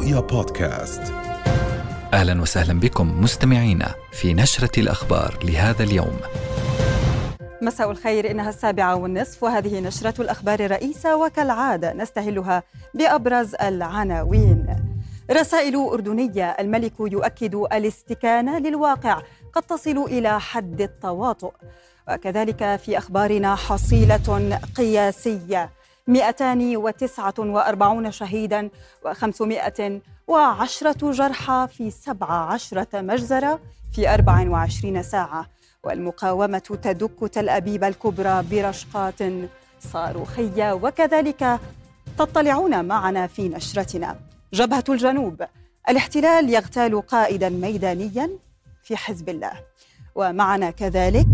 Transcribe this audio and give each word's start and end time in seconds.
رؤيا 0.00 0.20
بودكاست. 0.20 1.02
أهلا 2.14 2.42
وسهلا 2.42 2.80
بكم 2.80 3.22
مستمعينا 3.22 3.94
في 4.12 4.34
نشرة 4.34 4.80
الأخبار 4.80 5.38
لهذا 5.44 5.82
اليوم. 5.82 6.16
مساء 7.62 7.90
الخير 7.90 8.30
إنها 8.30 8.48
السابعة 8.48 8.96
والنصف 8.96 9.42
وهذه 9.42 9.80
نشرة 9.80 10.22
الأخبار 10.22 10.60
الرئيسة 10.60 11.16
وكالعادة 11.16 11.92
نستهلها 11.92 12.62
بأبرز 12.94 13.54
العناوين. 13.54 14.66
رسائل 15.30 15.76
أردنية 15.76 16.50
الملك 16.50 16.92
يؤكد 17.00 17.54
الاستكانة 17.54 18.58
للواقع 18.58 19.20
قد 19.52 19.62
تصل 19.62 19.98
إلى 19.98 20.40
حد 20.40 20.80
التواطؤ. 20.80 21.52
وكذلك 22.08 22.80
في 22.84 22.98
أخبارنا 22.98 23.54
حصيلة 23.54 24.58
قياسية. 24.76 25.70
249 26.10 28.10
شهيدا 28.10 28.70
و510 29.04 31.04
جرحى 31.04 31.68
في 31.72 31.90
17 31.90 33.02
مجزرة 33.02 33.60
في 33.92 34.14
24 34.14 35.02
ساعة. 35.02 35.46
والمقاومة 35.84 36.58
تدك 36.58 37.30
تل 37.32 37.48
أبيب 37.48 37.84
الكبرى 37.84 38.44
برشقات 38.50 39.22
صاروخية 39.80 40.72
وكذلك 40.72 41.60
تطلعون 42.18 42.84
معنا 42.84 43.26
في 43.26 43.48
نشرتنا. 43.48 44.16
جبهة 44.52 44.84
الجنوب 44.88 45.42
الاحتلال 45.88 46.50
يغتال 46.50 47.06
قائدا 47.06 47.48
ميدانيا 47.48 48.30
في 48.82 48.96
حزب 48.96 49.28
الله. 49.28 49.52
ومعنا 50.14 50.70
كذلك 50.70 51.26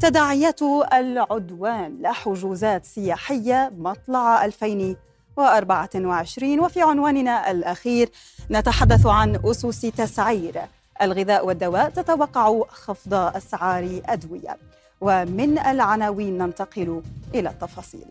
تداعيات 0.00 0.62
العدوان 0.92 2.02
لحجوزات 2.02 2.84
سياحية 2.84 3.72
مطلع 3.78 4.44
2024 4.44 6.60
وفي 6.60 6.82
عنواننا 6.82 7.50
الأخير 7.50 8.10
نتحدث 8.50 9.06
عن 9.06 9.40
أسس 9.44 9.80
تسعير. 9.80 10.60
الغذاء 11.02 11.46
والدواء 11.46 11.90
تتوقع 11.90 12.62
خفض 12.68 13.14
أسعار 13.14 14.00
أدوية. 14.06 14.56
ومن 15.00 15.58
العناوين 15.58 16.38
ننتقل 16.38 17.02
إلى 17.34 17.48
التفاصيل. 17.48 18.06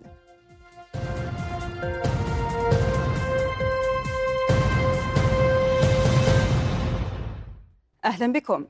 أهلا 8.06 8.34
بكم. 8.34 8.66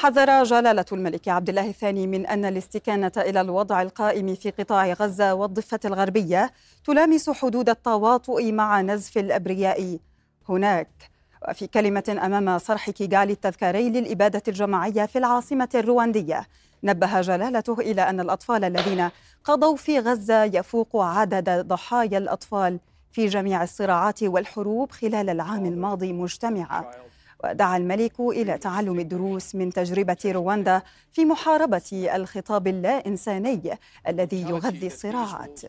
حذر 0.00 0.42
جلالة 0.42 0.84
الملك 0.92 1.28
عبد 1.28 1.48
الله 1.48 1.68
الثاني 1.68 2.06
من 2.06 2.26
أن 2.26 2.44
الاستكانة 2.44 3.12
إلى 3.16 3.40
الوضع 3.40 3.82
القائم 3.82 4.34
في 4.34 4.50
قطاع 4.50 4.92
غزة 4.92 5.34
والضفة 5.34 5.80
الغربية 5.84 6.52
تلامس 6.84 7.30
حدود 7.30 7.68
التواطؤ 7.68 8.52
مع 8.52 8.80
نزف 8.80 9.18
الأبرياء 9.18 9.98
هناك. 10.48 10.88
وفي 11.48 11.66
كلمة 11.66 12.18
أمام 12.24 12.58
صرح 12.58 12.90
كيغالي 12.90 13.32
التذكاري 13.32 13.90
للإبادة 13.90 14.42
الجماعية 14.48 15.06
في 15.06 15.18
العاصمة 15.18 15.68
الرواندية 15.74 16.46
نبه 16.84 17.20
جلالته 17.20 17.80
إلى 17.80 18.02
أن 18.02 18.20
الأطفال 18.20 18.64
الذين 18.64 19.08
قضوا 19.44 19.76
في 19.76 19.98
غزة 19.98 20.44
يفوق 20.44 20.96
عدد 20.96 21.66
ضحايا 21.66 22.18
الأطفال 22.18 22.80
في 23.12 23.26
جميع 23.26 23.62
الصراعات 23.62 24.22
والحروب 24.22 24.92
خلال 24.92 25.30
العام 25.30 25.66
الماضي 25.66 26.12
مجتمعة. 26.12 26.90
ودعا 27.44 27.76
الملك 27.76 28.20
إلى 28.20 28.58
تعلم 28.58 29.00
الدروس 29.00 29.54
من 29.54 29.72
تجربة 29.72 30.16
رواندا 30.26 30.82
في 31.12 31.24
محاربة 31.24 32.10
الخطاب 32.14 32.66
اللا 32.66 33.06
إنساني 33.06 33.78
الذي 34.08 34.42
يغذي 34.42 34.86
الصراعات. 34.86 35.60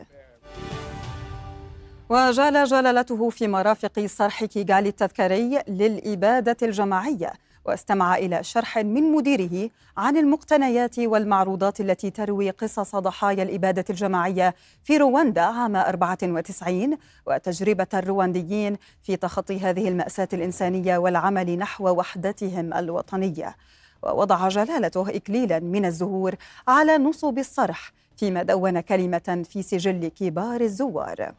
وجال 2.08 2.64
جلالته 2.64 3.30
في 3.30 3.48
مرافق 3.48 4.06
صرح 4.06 4.44
كيغالي 4.44 4.88
التذكاري 4.88 5.62
للإبادة 5.68 6.56
الجماعية. 6.62 7.32
واستمع 7.64 8.16
إلى 8.16 8.44
شرح 8.44 8.78
من 8.78 9.02
مديره 9.02 9.70
عن 9.96 10.16
المقتنيات 10.16 10.98
والمعروضات 10.98 11.80
التي 11.80 12.10
تروي 12.10 12.50
قصص 12.50 12.96
ضحايا 12.96 13.42
الإبادة 13.42 13.84
الجماعية 13.90 14.54
في 14.84 14.96
رواندا 14.96 15.40
عام 15.40 15.76
94 15.76 16.98
وتجربة 17.26 17.86
الروانديين 17.94 18.76
في 19.02 19.16
تخطي 19.16 19.60
هذه 19.60 19.88
المأساة 19.88 20.28
الإنسانية 20.32 20.98
والعمل 20.98 21.58
نحو 21.58 21.88
وحدتهم 21.88 22.74
الوطنية. 22.74 23.56
ووضع 24.02 24.48
جلالته 24.48 25.16
إكليلا 25.16 25.58
من 25.58 25.84
الزهور 25.84 26.34
على 26.68 26.98
نصب 26.98 27.38
الصرح 27.38 27.92
فيما 28.16 28.42
دون 28.42 28.80
كلمة 28.80 29.42
في 29.50 29.62
سجل 29.62 30.08
كبار 30.08 30.60
الزوار. 30.60 31.32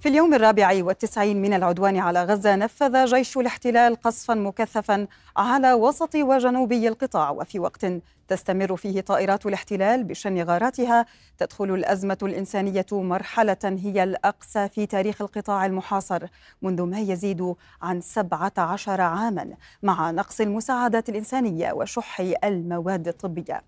في 0.00 0.08
اليوم 0.08 0.34
الرابع 0.34 0.84
والتسعين 0.84 1.42
من 1.42 1.52
العدوان 1.52 1.96
على 1.96 2.24
غزة 2.24 2.56
نفذ 2.56 3.04
جيش 3.04 3.36
الاحتلال 3.36 4.00
قصفا 4.00 4.34
مكثفا 4.34 5.06
على 5.36 5.72
وسط 5.72 6.14
وجنوبي 6.14 6.88
القطاع 6.88 7.30
وفي 7.30 7.58
وقت 7.58 7.86
تستمر 8.28 8.76
فيه 8.76 9.00
طائرات 9.00 9.46
الاحتلال 9.46 10.04
بشن 10.04 10.42
غاراتها 10.42 11.06
تدخل 11.38 11.74
الأزمة 11.74 12.18
الإنسانية 12.22 12.86
مرحلة 12.92 13.56
هي 13.64 14.02
الأقسى 14.02 14.68
في 14.68 14.86
تاريخ 14.86 15.22
القطاع 15.22 15.66
المحاصر 15.66 16.26
منذ 16.62 16.82
ما 16.82 17.00
يزيد 17.00 17.54
عن 17.82 18.00
17 18.00 19.00
عاما 19.00 19.54
مع 19.82 20.10
نقص 20.10 20.40
المساعدات 20.40 21.08
الإنسانية 21.08 21.72
وشح 21.72 22.20
المواد 22.44 23.08
الطبية. 23.08 23.62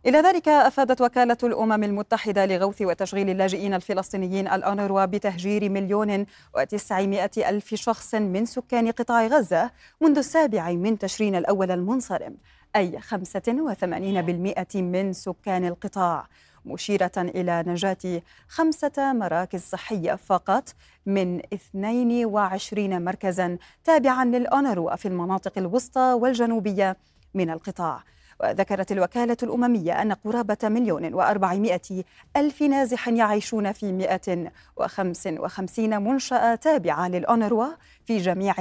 إلى 0.07 0.17
ذلك 0.17 0.47
أفادت 0.47 1.01
وكالة 1.01 1.37
الأمم 1.43 1.83
المتحدة 1.83 2.45
لغوث 2.45 2.81
وتشغيل 2.81 3.29
اللاجئين 3.29 3.73
الفلسطينيين 3.73 4.47
الأونروا 4.47 5.05
بتهجير 5.05 5.69
مليون 5.69 6.25
وتسعمائة 6.55 7.49
ألف 7.49 7.75
شخص 7.75 8.15
من 8.15 8.45
سكان 8.45 8.91
قطاع 8.91 9.27
غزة 9.27 9.71
منذ 10.01 10.17
السابع 10.17 10.71
من 10.71 10.97
تشرين 10.97 11.35
الأول 11.35 11.71
المنصرم 11.71 12.37
أي 12.75 12.99
85% 12.99 14.75
من 14.75 15.13
سكان 15.13 15.65
القطاع 15.65 16.27
مشيرة 16.65 17.11
إلى 17.17 17.63
نجاة 17.67 18.21
خمسة 18.47 19.13
مراكز 19.13 19.61
صحية 19.61 20.15
فقط 20.15 20.69
من 21.05 21.41
22 21.53 23.05
مركزا 23.05 23.57
تابعا 23.83 24.25
للأونروا 24.25 24.95
في 24.95 25.07
المناطق 25.07 25.57
الوسطى 25.57 26.13
والجنوبية 26.21 26.97
من 27.33 27.49
القطاع. 27.49 28.03
وذكرت 28.39 28.91
الوكالة 28.91 29.37
الأممية 29.43 30.01
أن 30.01 30.13
قرابة 30.13 30.57
مليون 30.63 31.13
وأربعمائة 31.13 32.03
ألف 32.37 32.61
نازح 32.61 33.07
يعيشون 33.07 33.71
في 33.71 33.91
155 33.91 36.03
منشأة 36.03 36.55
تابعة 36.55 37.07
للأونروا 37.07 37.67
في 38.05 38.17
جميع 38.17 38.53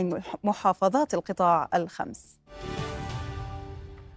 محافظات 0.44 1.14
القطاع 1.14 1.68
الخمس. 1.74 2.38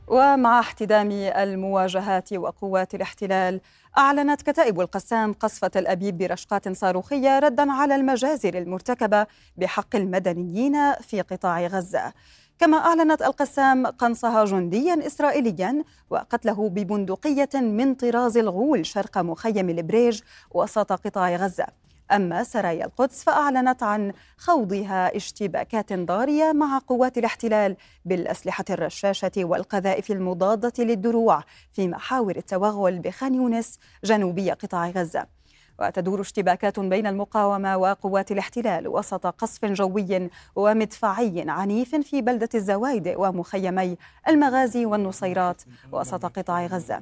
ومع 0.08 0.60
احتدام 0.60 1.12
المواجهات 1.12 2.34
وقوات 2.34 2.96
الاحتلال 2.96 3.62
أعلنت 3.98 4.42
كتائب 4.42 4.82
القسام 4.82 5.34
قصفة 5.34 5.72
الأبيب 5.76 6.18
برشقات 6.18 6.70
صاروخية 6.70 7.40
ردا 7.40 7.72
على 7.72 7.96
المجازر 7.96 8.58
المرتكبة 8.58 9.28
بحق 9.58 9.96
المدنيين 9.96 10.94
في 10.94 11.22
قطاع 11.22 11.68
غزة. 11.68 12.14
كما 12.60 12.78
أعلنت 12.78 13.22
القسام 13.22 13.88
قنصها 13.88 14.46
جنديا 14.46 15.08
إسرائيليا 15.08 15.84
وقتله 16.10 16.70
ببندقية 16.70 17.50
من 17.54 17.96
طراز 17.96 18.38
الغول 18.38 18.86
شرق 18.86 19.18
مخيم 19.18 19.70
البريج 19.70 20.22
وسط 20.52 20.92
قطاع 20.92 21.36
غزة. 21.36 21.66
أما 22.12 22.44
سرايا 22.44 22.86
القدس 22.86 23.24
فأعلنت 23.24 23.84
عن 23.84 24.14
خوضها 24.38 25.16
اشتباكات 25.16 25.94
ضارية 25.94 26.52
مع 26.52 26.82
قوات 26.88 27.18
الاحتلال 27.18 27.76
بالأسلحة 28.06 28.66
الرشاشة 28.70 29.32
والقذائف 29.38 30.12
المضادة 30.12 30.84
للدروع 30.84 31.44
في 31.72 31.88
محاور 31.88 32.36
التوغل 32.36 33.00
بخان 33.00 33.36
يونس 33.36 33.80
جنوبي 34.04 34.52
قطاع 34.52 34.90
غزة. 34.90 35.39
وتدور 35.82 36.22
اشتباكات 36.22 36.80
بين 36.80 37.08
المقاومة 37.08 37.78
وقوات 37.78 38.32
الاحتلال 38.32 38.88
وسط 38.88 39.28
قصف 39.28 39.66
جوي 39.66 40.30
ومدفعي 40.56 41.46
عنيف 41.48 41.96
في 41.96 42.22
بلدة 42.22 42.50
الزوايد 42.56 43.14
ومخيمي 43.18 43.98
المغازي 44.28 44.86
والنصيرات 44.86 45.62
وسط 45.92 46.26
قطاع 46.26 46.66
غزة. 46.66 47.02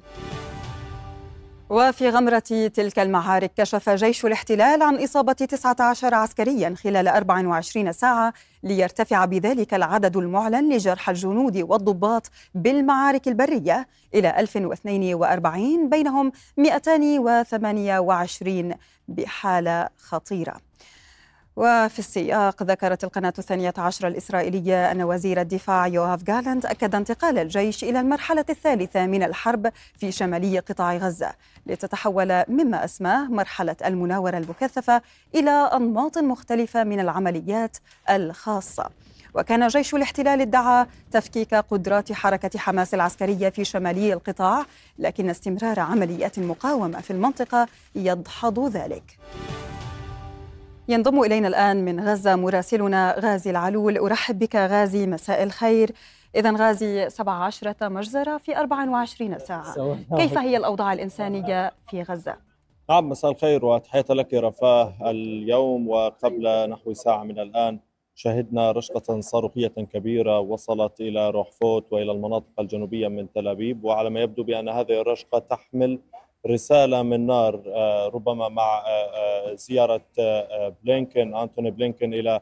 وفي 1.69 2.10
غمرة 2.10 2.69
تلك 2.74 3.00
المعارك 3.00 3.52
كشف 3.58 3.90
جيش 3.90 4.25
الاحتلال 4.25 4.81
عن 4.81 5.04
إصابة 5.04 5.34
19 5.34 6.16
عسكريا 6.16 6.75
خلال 6.84 7.08
24 7.08 7.92
ساعة 7.92 8.34
ليرتفع 8.64 9.25
بذلك 9.25 9.74
العدد 9.74 10.18
المعلن 10.18 10.74
لجرحى 10.74 11.12
الجنود 11.12 11.58
والضباط 11.58 12.31
بالمعارك 12.56 13.28
البرية 13.28 13.88
إلى 14.14 14.40
1042 14.40 15.90
بينهم 15.90 16.31
228 16.58 18.74
بحالة 19.08 19.90
خطيرة. 19.98 20.56
وفي 21.57 22.00
السياق 22.00 22.63
ذكرت 22.63 23.04
القناة 23.04 23.33
الثانية 23.39 23.74
عشر 23.77 24.07
الإسرائيلية 24.07 24.92
أن 24.92 25.04
وزير 25.04 25.42
الدفاع 25.42 25.88
يوهاف 25.88 26.24
جالانت 26.24 26.65
أكد 26.65 26.95
انتقال 26.95 27.38
الجيش 27.38 27.83
إلى 27.83 28.00
المرحلة 28.00 28.45
الثالثة 28.50 29.06
من 29.06 29.24
الحرب 29.24 29.71
في 29.98 30.12
شمالي 30.12 30.59
قطاع 30.59 30.98
غزة 30.98 31.31
لتتحول 31.65 32.44
مما 32.48 32.86
أسماه 32.86 33.25
مرحلة 33.25 33.75
المناورة 33.86 34.38
المكثفة 34.38 35.01
إلى 35.36 35.51
أنماط 35.51 36.18
مختلفة 36.18 36.83
من 36.83 37.00
العمليات 37.00 37.77
الخاصة. 38.09 38.89
وكان 39.33 39.68
جيش 39.68 39.95
الاحتلال 39.95 40.42
ادعى 40.42 40.86
تفكيك 41.12 41.56
قدرات 41.56 42.13
حركة 42.13 42.59
حماس 42.59 42.94
العسكرية 42.94 43.50
في 43.50 43.65
شمالي 43.65 44.13
القطاع 44.13 44.65
لكن 45.00 45.30
استمرار 45.30 45.80
عمليات 45.80 46.38
المقاومة 46.38 47.01
في 47.01 47.12
المنطقة 47.12 47.68
يدحض 47.95 48.68
ذلك. 48.69 49.18
ينضم 50.89 51.24
إلينا 51.24 51.48
الآن 51.48 51.86
من 51.86 52.00
غزة 52.00 52.36
مراسلنا 52.36 53.16
غازي 53.19 53.50
العلول. 53.50 53.98
أرحب 53.98 54.39
بك 54.39 54.56
غازي 54.56 55.07
مساء 55.07 55.44
الخير. 55.44 55.92
إذا 56.36 56.51
غازي 56.51 57.10
17 57.10 57.89
مجزرة 57.89 58.38
في 58.38 58.57
24 58.57 59.39
ساعة. 59.39 59.98
كيف 60.18 60.38
هي 60.38 60.57
الأوضاع 60.57 60.94
الإنسانية 60.94 61.72
في 61.89 62.01
غزة؟ 62.01 62.36
نعم 62.89 63.10
مساء 63.10 63.31
الخير 63.31 63.66
وتحية 63.66 64.06
لك 64.10 64.34
رفاه. 64.34 64.94
اليوم 65.01 65.88
وقبل 65.88 66.69
نحو 66.69 66.94
ساعة 66.94 67.24
من 67.24 67.40
الآن 67.40 67.80
شهدنا 68.16 68.72
رشقة 68.72 69.19
صاروخية 69.19 69.68
كبيرة 69.68 70.40
وصلت 70.40 71.01
إلى 71.01 71.30
روحفوت 71.30 71.94
وإلى 71.94 72.12
المناطق 72.12 72.60
الجنوبية 72.60 73.07
من 73.07 73.31
تل 73.31 73.48
أبيب 73.48 73.83
وعلى 73.83 74.10
ما 74.10 74.19
يبدو 74.22 74.44
بأن 74.44 74.69
هذه 74.69 75.01
الرشقة 75.01 75.40
تحمل 75.40 76.00
رسالة 76.47 77.03
من 77.03 77.25
نار 77.25 77.63
آه، 77.67 78.07
ربما 78.07 78.49
مع 78.49 78.77
آه، 78.77 78.89
آه، 78.89 79.53
زيارة 79.53 80.01
بلينكن 80.83 81.35
أنتوني 81.35 81.71
بلينكن 81.71 82.13
إلى 82.13 82.41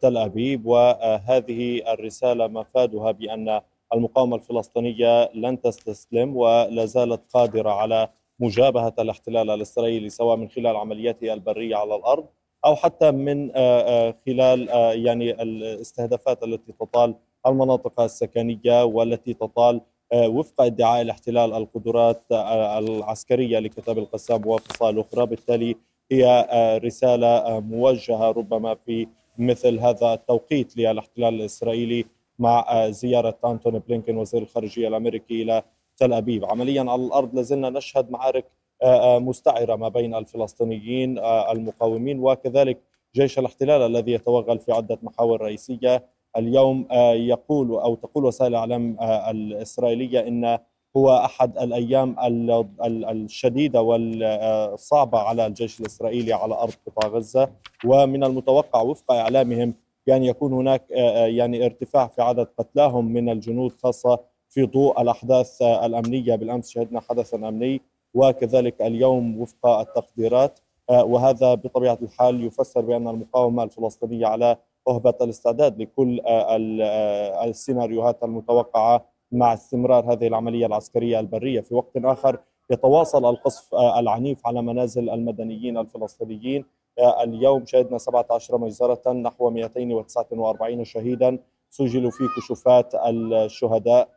تل 0.00 0.16
أبيب. 0.16 0.66
وهذه 0.66 1.92
الرسالة 1.92 2.46
مفادها 2.46 3.10
بأن 3.10 3.60
المقاومة 3.94 4.36
الفلسطينية 4.36 5.30
لن 5.34 5.60
تستسلم 5.60 6.36
ولا 6.36 6.84
زالت 6.84 7.20
قادرة 7.34 7.70
على 7.70 8.08
مجابهة 8.40 8.94
الاحتلال 8.98 9.50
الإسرائيلي 9.50 10.08
سواء 10.08 10.36
من 10.36 10.48
خلال 10.48 10.76
عملياته 10.76 11.32
البرية 11.32 11.76
على 11.76 11.94
الأرض 11.96 12.26
أو 12.64 12.76
حتى 12.76 13.10
من 13.10 13.52
خلال 14.26 14.68
يعني 15.04 15.42
الاستهدافات 15.42 16.42
التي 16.42 16.72
تطال 16.72 17.14
المناطق 17.46 18.00
السكنية 18.00 18.84
والتي 18.84 19.34
تطال 19.34 19.80
وفق 20.14 20.60
ادعاء 20.60 21.02
الاحتلال 21.02 21.54
القدرات 21.54 22.22
آه، 22.32 22.78
العسكرية 22.78 23.58
لكتاب 23.58 23.98
القسام 23.98 24.46
وفصائل 24.46 24.98
أخرى 24.98 25.26
بالتالي 25.26 25.76
هي 26.12 26.26
آه، 26.50 26.78
رسالة 26.78 27.60
موجهة 27.60 28.30
ربما 28.30 28.74
في 28.74 29.06
مثل 29.38 29.78
هذا 29.78 30.14
التوقيت 30.14 30.76
للاحتلال 30.76 31.34
الإسرائيلي 31.34 32.04
مع 32.38 32.88
زيارة 32.90 33.38
أنتوني 33.44 33.78
بلينكن 33.78 34.16
وزير 34.16 34.42
الخارجية 34.42 34.88
الأمريكي 34.88 35.42
إلى 35.42 35.62
تل 35.96 36.12
أبيب. 36.12 36.44
عمليا 36.44 36.90
على 36.90 37.04
الأرض 37.04 37.34
لازلنا 37.34 37.70
نشهد 37.70 38.10
معارك 38.10 38.44
مستعرة 39.20 39.76
ما 39.76 39.88
بين 39.88 40.14
الفلسطينيين 40.14 41.18
المقاومين 41.18 42.20
وكذلك 42.20 42.78
جيش 43.14 43.38
الاحتلال 43.38 43.82
الذي 43.82 44.12
يتوغل 44.12 44.58
في 44.58 44.72
عدة 44.72 44.98
محاور 45.02 45.40
رئيسية 45.40 46.04
اليوم 46.36 46.88
آه، 46.90 47.12
يقول 47.12 47.70
أو 47.70 47.94
تقول 47.94 48.24
وسائل 48.24 48.50
الإعلام 48.50 48.96
آه، 49.00 49.30
الإسرائيلية 49.30 50.28
إن 50.28 50.58
هو 50.96 51.16
أحد 51.16 51.58
الأيام 51.58 52.16
الشديدة 52.84 53.82
والصعبة 53.82 55.18
على 55.18 55.46
الجيش 55.46 55.80
الإسرائيلي 55.80 56.32
على 56.32 56.54
أرض 56.54 56.72
قطاع 56.86 57.10
غزة. 57.10 57.48
ومن 57.84 58.24
المتوقع 58.24 58.80
وفق 58.82 59.12
إعلامهم 59.12 59.74
بان 60.06 60.24
يكون 60.24 60.52
هناك 60.52 60.92
آه، 60.92 61.26
يعني 61.26 61.64
ارتفاع 61.66 62.06
في 62.06 62.22
عدد 62.22 62.46
قتلاهم 62.58 63.04
من 63.12 63.28
الجنود 63.28 63.72
خاصة 63.82 64.18
في 64.48 64.66
ضوء 64.66 65.02
الأحداث 65.02 65.62
الأمنية. 65.62 66.34
بالأمس 66.36 66.68
شهدنا 66.70 67.00
حدثا 67.00 67.36
أمني 67.36 67.80
وكذلك 68.14 68.82
اليوم 68.82 69.40
وفق 69.40 69.66
التقديرات 69.66 70.60
وهذا 70.90 71.54
بطبيعة 71.54 71.98
الحال 72.02 72.44
يفسر 72.44 72.80
بأن 72.80 73.08
المقاومة 73.08 73.62
الفلسطينية 73.62 74.26
على 74.26 74.56
أهبة 74.88 75.14
الاستعداد 75.20 75.82
لكل 75.82 76.20
آه، 76.20 76.56
آه، 76.82 77.44
السيناريوهات 77.44 78.24
المتوقعة 78.24 79.06
مع 79.32 79.54
استمرار 79.54 80.12
هذه 80.12 80.26
العملية 80.26 80.66
العسكرية 80.66 81.20
البرية. 81.20 81.60
في 81.60 81.74
وقت 81.74 81.96
آخر 81.96 82.38
يتواصل 82.70 83.30
القصف 83.30 83.74
آه، 83.74 84.00
العنيف 84.00 84.46
على 84.46 84.62
منازل 84.62 85.10
المدنيين 85.10 85.78
الفلسطينيين. 85.78 86.64
اليوم 86.98 87.66
شهدنا 87.66 87.98
17 87.98 88.58
مجزرة 88.58 89.12
نحو 89.12 89.50
249 89.50 90.84
شهيدا 90.84 91.38
سجلوا 91.70 92.10
في 92.10 92.24
كشوفات 92.36 92.94
الشهداء 92.94 94.08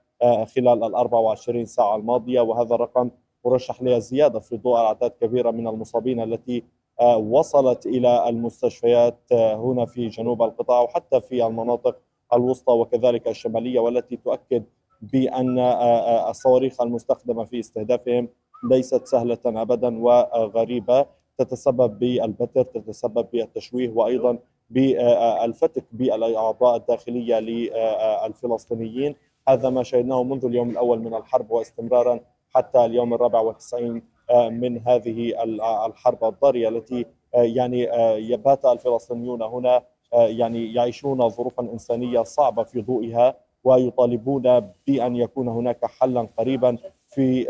خلال 0.55 0.83
ال 0.83 0.95
24 0.95 1.65
ساعة 1.65 1.95
الماضية. 1.95 2.41
وهذا 2.41 2.75
الرقم 2.75 3.09
مرشح 3.45 3.81
للزيادة 3.81 4.39
في 4.39 4.57
ضوء 4.57 4.77
أعداد 4.77 5.11
كبيرة 5.11 5.51
من 5.51 5.67
المصابين 5.67 6.19
التي 6.21 6.63
وصلت 7.01 7.85
إلى 7.85 8.29
المستشفيات 8.29 9.19
آه، 9.31 9.55
هنا 9.55 9.85
في 9.85 10.07
جنوب 10.07 10.43
القطاع 10.43 10.81
وحتى 10.81 11.21
في 11.21 11.45
المناطق 11.45 11.97
الوسطى 12.33 12.73
وكذلك 12.73 13.27
الشمالية 13.27 13.79
والتي 13.79 14.15
تؤكد 14.17 14.63
بأن 15.01 15.59
آه، 15.59 16.29
الصواريخ 16.29 16.81
المستخدمة 16.81 17.43
في 17.43 17.59
استهدافهم 17.59 18.29
ليست 18.71 19.07
سهلة 19.07 19.39
أبدا 19.45 20.03
وغريبة. 20.03 21.05
تتسبب 21.37 21.99
بالبتر 21.99 22.63
تتسبب 22.63 23.27
بالتشويه 23.33 23.89
وأيضا 23.89 24.39
بالفتك 24.69 25.85
بالأعضاء 25.91 26.75
الداخلية 26.75 27.39
للفلسطينيين. 27.39 29.15
هذا 29.47 29.69
ما 29.69 29.83
شهدناه 29.83 30.23
منذ 30.23 30.45
اليوم 30.45 30.69
الأول 30.69 30.99
من 30.99 31.13
الحرب 31.15 31.51
واستمرارا 31.51 32.19
حتى 32.49 32.85
اليوم 32.85 33.13
الرابع 33.13 33.39
والتسعين 33.39 33.95
آه، 33.95 34.01
من 34.49 34.81
هذه 34.87 35.43
الحرب 35.85 36.23
الضارية 36.23 36.69
التي 36.69 37.05
آه، 37.35 37.41
يعني 37.41 37.91
آه، 37.91 38.17
يبات 38.17 38.65
الفلسطينيون 38.65 39.41
هنا 39.41 39.81
يعني 40.13 40.73
يعيشون 40.73 41.29
ظروفا 41.29 41.63
إنسانية 41.63 42.23
صعبة 42.23 42.63
في 42.63 42.81
ضوئها 42.81 43.35
ويطالبون 43.63 44.71
بأن 44.87 45.15
يكون 45.15 45.47
هناك 45.47 45.85
حلا 45.85 46.27
قريبا 46.37 46.77
في 47.07 47.43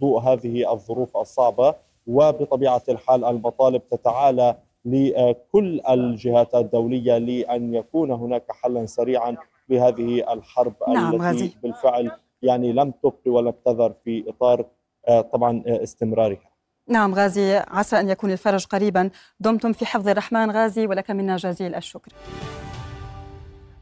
ضوء 0.00 0.20
هذه 0.20 0.72
الظروف 0.72 1.16
الصعبة 1.16 1.74
وبطبيعة 2.06 2.82
الحال 2.88 3.24
المطالب 3.24 3.82
تتعالى 3.90 4.56
لكل 4.84 5.80
الجهات 5.90 6.54
الدولية 6.54 7.18
لأن 7.18 7.74
يكون 7.74 8.10
هناك 8.10 8.52
حلا 8.52 8.86
سريعا 8.86 9.36
لهذه 9.68 10.32
الحرب 10.32 10.74
نعم 10.88 11.14
التي 11.14 11.24
غزي. 11.24 11.50
بالفعل 11.62 12.10
يعني 12.42 12.72
لم 12.72 12.90
تبقي 12.90 13.30
ولم 13.30 13.54
تذر 13.64 13.92
في 14.04 14.24
إطار 14.28 14.60
آه، 14.60 14.66
طبعا 15.32 15.62
آه، 15.66 15.82
استمرارها 15.82 16.50
نعم 16.88 17.14
غازي 17.14 17.56
عسى 17.56 18.00
أن 18.00 18.08
يكون 18.08 18.30
الفرج 18.32 18.66
قريبا. 18.66 19.10
دمتم 19.40 19.72
في 19.72 19.86
حفظ 19.86 20.08
الرحمن 20.08 20.50
غازي 20.50 20.86
ولك 20.86 21.10
منا 21.10 21.36
جزيل 21.36 21.74
الشكر. 21.74 22.12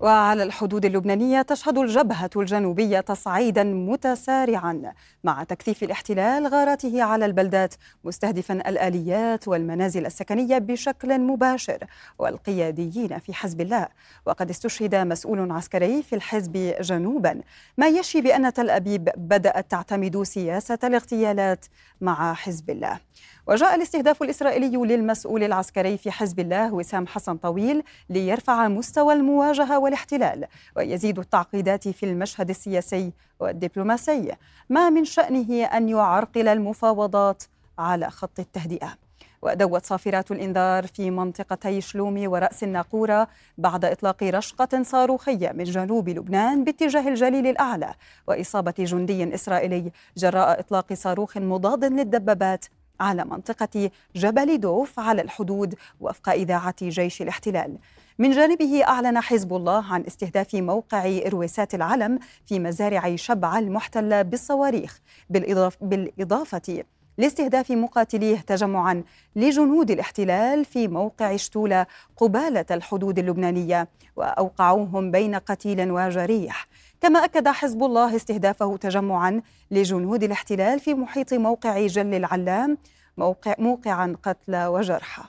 وعلى 0.01 0.43
الحدود 0.43 0.85
اللبنانية 0.85 1.43
تشهد 1.43 1.79
الجبهة 1.79 2.31
الجنوبية 2.37 3.01
تصعيدا 3.01 3.65
متسارعا 3.65 4.93
مع 5.25 5.45
تكثيف 5.45 5.83
الاحتلال 5.83 6.47
غاراته 6.47 7.03
على 7.03 7.27
البلدات 7.27 7.75
مستهدفا 8.05 8.55
الآليات 8.55 9.49
والمنازل 9.49 10.07
السكنية 10.07 10.59
بشكل 10.59 11.19
مباشر 11.19 11.79
والقياديين 12.19 13.19
في 13.19 13.35
حزب 13.35 13.61
الله. 13.61 13.89
وقد 14.27 14.51
استشهد 14.51 14.95
مسؤول 14.95 15.51
عسكري 15.51 16.03
في 16.03 16.15
الحزب 16.15 16.75
جنوبا. 16.81 17.41
ما 17.79 17.89
يشي 17.89 18.21
بأن 18.21 18.53
تل 18.53 18.71
أبيب 18.71 19.09
بدأت 19.17 19.71
تعتمد 19.71 20.23
سياسة 20.23 20.79
الاغتيالات 20.85 21.67
مع 22.01 22.35
حزب 22.35 22.71
الله. 22.71 22.99
وجاء 23.47 23.75
الاستهداف 23.75 24.23
الإسرائيلي 24.23 24.77
للمسؤول 24.77 25.45
العسكري 25.45 25.99
في 25.99 26.11
حزب 26.11 26.41
الله 26.41 26.75
وسام 26.75 27.07
حسن 27.07 27.37
طويل 27.37 27.83
ليرفع 28.11 28.69
مستوى 28.69 29.15
المواجهة 29.15 29.79
والاحتلال 29.79 30.45
ويزيد 30.77 31.19
التعقيدات 31.19 31.89
في 31.89 32.07
المشهد 32.07 32.51
السياسي 32.51 33.13
والدبلوماسي 33.41 34.33
ما 34.69 34.91
من 34.91 35.05
شأنه 35.05 35.65
أن 35.65 35.89
يعرقل 35.89 36.49
المفاوضات 36.49 37.43
على 37.79 38.11
خط 38.11 38.39
التهدئة. 38.39 39.07
ودوت 39.43 39.87
صافرات 39.87 40.31
الإنذار 40.31 40.87
في 40.87 41.11
منطقتي 41.11 41.81
شلومي 41.81 42.27
ورأس 42.27 42.65
الناقورة 42.65 43.29
بعد 43.59 43.85
إطلاق 43.85 44.23
رشقة 44.23 44.83
صاروخية 44.83 45.53
من 45.53 45.65
جنوب 45.65 46.09
لبنان 46.09 46.65
باتجاه 46.65 47.09
الجليل 47.09 47.47
الأعلى 47.47 47.95
وإصابة 48.29 48.75
جندي 48.79 49.35
إسرائيلي 49.35 49.93
جراء 50.17 50.61
إطلاق 50.61 50.93
صاروخ 50.93 51.37
مضاد 51.39 51.85
للدبابات 51.85 52.65
على 53.01 53.25
منطقة 53.25 53.91
جبل 54.17 54.61
دوف 54.61 55.01
على 55.01 55.23
الحدود 55.23 55.75
وفق 56.01 56.29
إذاعة 56.29 56.75
جيش 56.83 57.23
الاحتلال. 57.23 57.79
من 58.19 58.31
جانبه 58.31 58.85
أعلن 58.85 59.21
حزب 59.21 59.55
الله 59.55 59.85
عن 59.93 60.05
استهداف 60.07 60.55
موقع 60.55 61.19
إرويسات 61.27 61.75
العلم 61.75 62.19
في 62.47 62.59
مزارع 62.59 63.17
شبع 63.17 63.59
المحتلة 63.59 64.23
بالصواريخ 64.23 65.01
بالإضافة, 65.31 65.87
بالإضافة 65.87 66.85
لاستهداف 67.19 67.71
مقاتليه 67.71 68.37
تجمعا 68.37 69.03
لجنود 69.37 69.91
الاحتلال 69.91 70.65
في 70.65 70.89
موقع 70.89 71.37
شتولة 71.37 71.87
قبالة 72.17 72.65
الحدود 72.71 73.19
اللبنانية 73.19 73.89
وأوقعوهم 74.17 75.11
بين 75.11 75.35
قتيل 75.35 75.91
وجريح. 75.91 76.67
كما 77.01 77.25
أكد 77.25 77.49
حزب 77.49 77.83
الله 77.83 78.17
استهدافه 78.17 78.77
تجمعا 78.77 79.43
لجنود 79.71 80.23
الاحتلال 80.23 80.81
في 80.81 80.95
محيط 80.95 81.35
موقع 81.35 81.87
جل 81.87 82.15
العلام 82.15 82.79
موقع 83.17 83.55
موقعا 83.59 84.17
قتلى 84.23 84.67
وجرحى. 84.67 85.23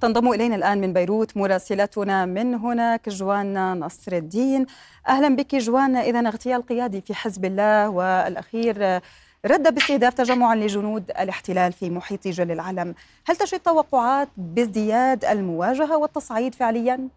تنضم 0.00 0.32
إلينا 0.32 0.56
الآن 0.56 0.80
من 0.80 0.92
بيروت 0.92 1.36
مراسلتنا 1.36 2.26
من 2.26 2.54
هناك 2.54 3.08
جوانا 3.08 3.74
نصر 3.74 4.12
الدين. 4.12 4.66
أهلا 5.08 5.36
بك 5.36 5.54
جوانا 5.54 6.00
إذا 6.00 6.28
اغتيال 6.28 6.66
قيادي 6.66 7.00
في 7.00 7.14
حزب 7.14 7.44
الله 7.44 7.88
والأخير 7.88 9.00
رد 9.46 9.74
باستهداف 9.74 10.14
تجمع 10.14 10.54
لجنود 10.54 11.10
الاحتلال 11.10 11.72
في 11.72 11.90
محيط 11.90 12.28
جل 12.28 12.50
العلم 12.50 12.94
هل 13.26 13.36
تجد 13.36 13.60
توقعات 13.60 14.28
بازدياد 14.36 15.24
المواجهة 15.24 15.96
والتصعيد 15.96 16.54
فعلياً؟ 16.54 17.08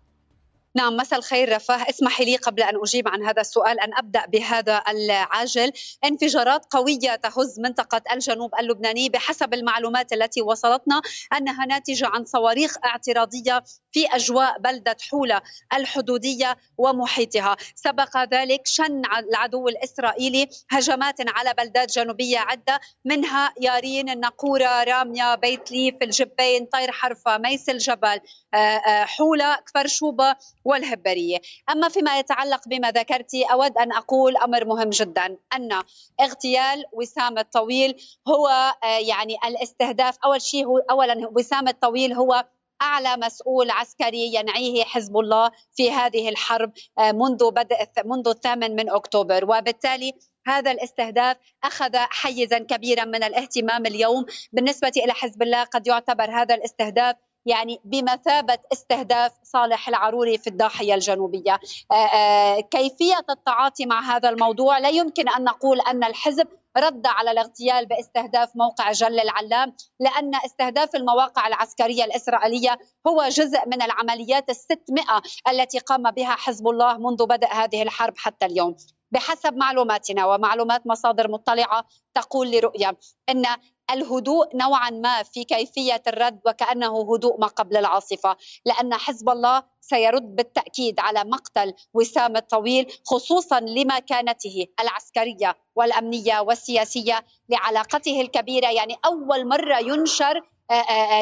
نعم 0.76 0.98
مساء 0.98 1.20
الخير 1.20 1.56
رفاه. 1.56 1.90
اسمحي 1.90 2.26
لي 2.26 2.36
قبل 2.36 2.64
أن 2.64 2.76
أجيب 2.84 3.08
عن 3.08 3.24
هذا 3.24 3.42
السؤال 3.42 3.80
أن 3.80 3.98
أبدأ 3.98 4.26
بهذا 4.26 4.84
العاجل. 4.90 5.72
انفجارات 6.06 6.66
قوية 6.70 7.16
تهز 7.16 7.60
منطقة 7.60 8.02
الجنوب 8.12 8.52
اللبناني 8.60 9.10
بحسب 9.10 9.54
المعلومات 9.54 10.14
التي 10.14 10.42
وصلتنا 10.42 11.02
أنها 11.38 11.66
ناتجة 11.66 12.08
عن 12.08 12.26
صواريخ 12.26 12.78
اعتراضية 12.86 13.64
في 13.92 14.06
أجواء 14.06 14.60
بلدة 14.60 14.98
حولة 15.12 15.42
الحدودية 15.74 16.58
ومحيطها. 16.78 17.58
سبق 17.76 18.18
ذلك 18.18 18.68
شن 18.68 19.02
العدو 19.18 19.68
الإسرائيلي 19.68 20.50
هجمات 20.70 21.16
على 21.28 21.54
بلدات 21.58 21.92
جنوبية 21.92 22.40
عدة 22.40 22.80
منها 23.06 23.54
يارين 23.62 24.10
النقورة 24.10 24.84
رامية 24.84 25.36
بيت 25.36 25.72
ليف 25.72 25.96
الجبين 26.02 26.66
طير 26.66 26.92
حرفة 26.92 27.38
ميس 27.38 27.70
الجبل 27.70 28.20
آه، 28.54 28.58
آه، 28.58 29.06
حولة 29.06 29.56
كفر 29.56 29.88
شوبة 29.88 30.36
والهبرية. 30.66 31.38
أما 31.70 31.90
فيما 31.90 32.20
يتعلق 32.20 32.68
بما 32.68 32.92
ذكرت 32.92 33.36
أود 33.36 33.78
أن 33.78 33.92
أقول 33.92 34.38
أمر 34.38 34.66
مهم 34.66 34.90
جدا 34.90 35.38
أن 35.54 35.84
اغتيال 36.20 36.84
وسام 36.94 37.38
الطويل 37.38 37.96
هو 38.28 38.48
آه، 38.84 38.98
يعني 38.98 39.38
الاستهداف. 39.46 40.18
أول 40.26 40.42
شيء 40.42 40.66
هو 40.66 40.78
أولا 40.78 41.30
وسام 41.36 41.68
الطويل 41.68 42.14
هو 42.14 42.46
أعلى 42.82 43.18
مسؤول 43.18 43.70
عسكري 43.72 44.36
ينعيه 44.36 44.84
حزب 44.84 45.18
الله 45.18 45.52
في 45.76 45.92
هذه 45.92 46.30
الحرب 46.30 46.72
آه، 46.98 47.12
منذ 47.12 47.52
بدء 47.52 47.78
منذ 48.06 48.28
الثامن 48.28 48.76
من 48.76 48.90
أكتوبر. 48.90 49.44
وبالتالي 49.44 50.14
هذا 50.48 50.72
الاستهداف 50.72 51.38
أخذ 51.64 51.98
حيزا 51.98 52.60
كبيرا 52.60 53.06
من 53.06 53.24
الاهتمام 53.24 53.86
اليوم. 53.86 54.26
بالنسبة 54.54 54.92
إلى 54.98 55.14
حزب 55.14 55.42
الله 55.42 55.64
قد 55.64 55.88
يعتبر 55.88 56.32
هذا 56.32 56.56
الاستهداف 56.56 57.16
يعني 57.46 57.80
بمثابة 57.84 58.58
استهداف 58.74 59.32
صالح 59.44 59.90
العروري 59.90 60.38
في 60.38 60.48
الضاحية 60.48 60.94
الجنوبية. 60.94 61.60
آه، 61.92 61.96
آه، 61.96 62.60
كيفية 62.60 63.26
التعاطي 63.30 63.86
مع 63.86 64.16
هذا 64.16 64.30
الموضوع؟ 64.30 64.80
لا 64.80 64.90
يمكن 64.90 65.30
أن 65.30 65.44
نقول 65.44 65.82
أن 65.82 66.04
الحزب 66.04 66.48
رد 66.78 67.08
على 67.08 67.32
الاغتيال 67.32 67.86
باستهداف 67.86 68.56
موقع 68.56 68.92
جل 68.92 69.20
العلام 69.20 69.76
لأن 70.00 70.36
استهداف 70.36 70.96
المواقع 70.96 71.48
العسكرية 71.48 72.04
الإسرائيلية 72.04 72.78
هو 73.08 73.28
جزء 73.28 73.60
من 73.68 73.82
العمليات 73.82 74.50
الستمائة 74.50 75.22
التي 75.50 75.80
قام 75.80 76.12
بها 76.12 76.36
حزب 76.36 76.68
الله 76.68 76.98
منذ 76.98 77.26
بدء 77.26 77.48
هذه 77.48 77.82
الحرب 77.82 78.14
حتى 78.18 78.46
اليوم. 78.46 78.76
بحسب 79.12 79.56
معلوماتنا 79.56 80.26
ومعلومات 80.26 80.88
مصادر 80.88 81.32
مطلعة 81.32 81.86
تقول 82.14 82.52
لرؤية 82.52 82.98
أن 83.30 83.46
الهدوء 83.92 84.56
نوعا 84.56 84.90
ما 84.90 85.24
في 85.24 85.44
كيفية 85.44 86.02
الرد 86.08 86.40
وكأنه 86.46 87.14
هدوء 87.14 87.40
ما 87.40 87.48
قبل 87.48 87.78
العاصفة 87.78 88.38
لأن 88.66 88.94
حزب 88.94 89.30
الله 89.30 89.64
سيرد 89.82 90.36
بالتأكيد 90.36 91.00
على 91.00 91.24
مقتل 91.24 91.74
وسام 91.94 92.36
الطويل 92.36 92.92
خصوصا 93.06 93.60
لمكانته 93.60 94.68
العسكرية 94.80 95.56
والأمنية 95.76 96.40
والسياسية 96.40 97.26
لعلاقته 97.50 98.22
الكبيرة. 98.22 98.68
يعني 98.68 98.96
أول 99.06 99.48
مرة 99.48 99.80
ينشر 99.80 100.42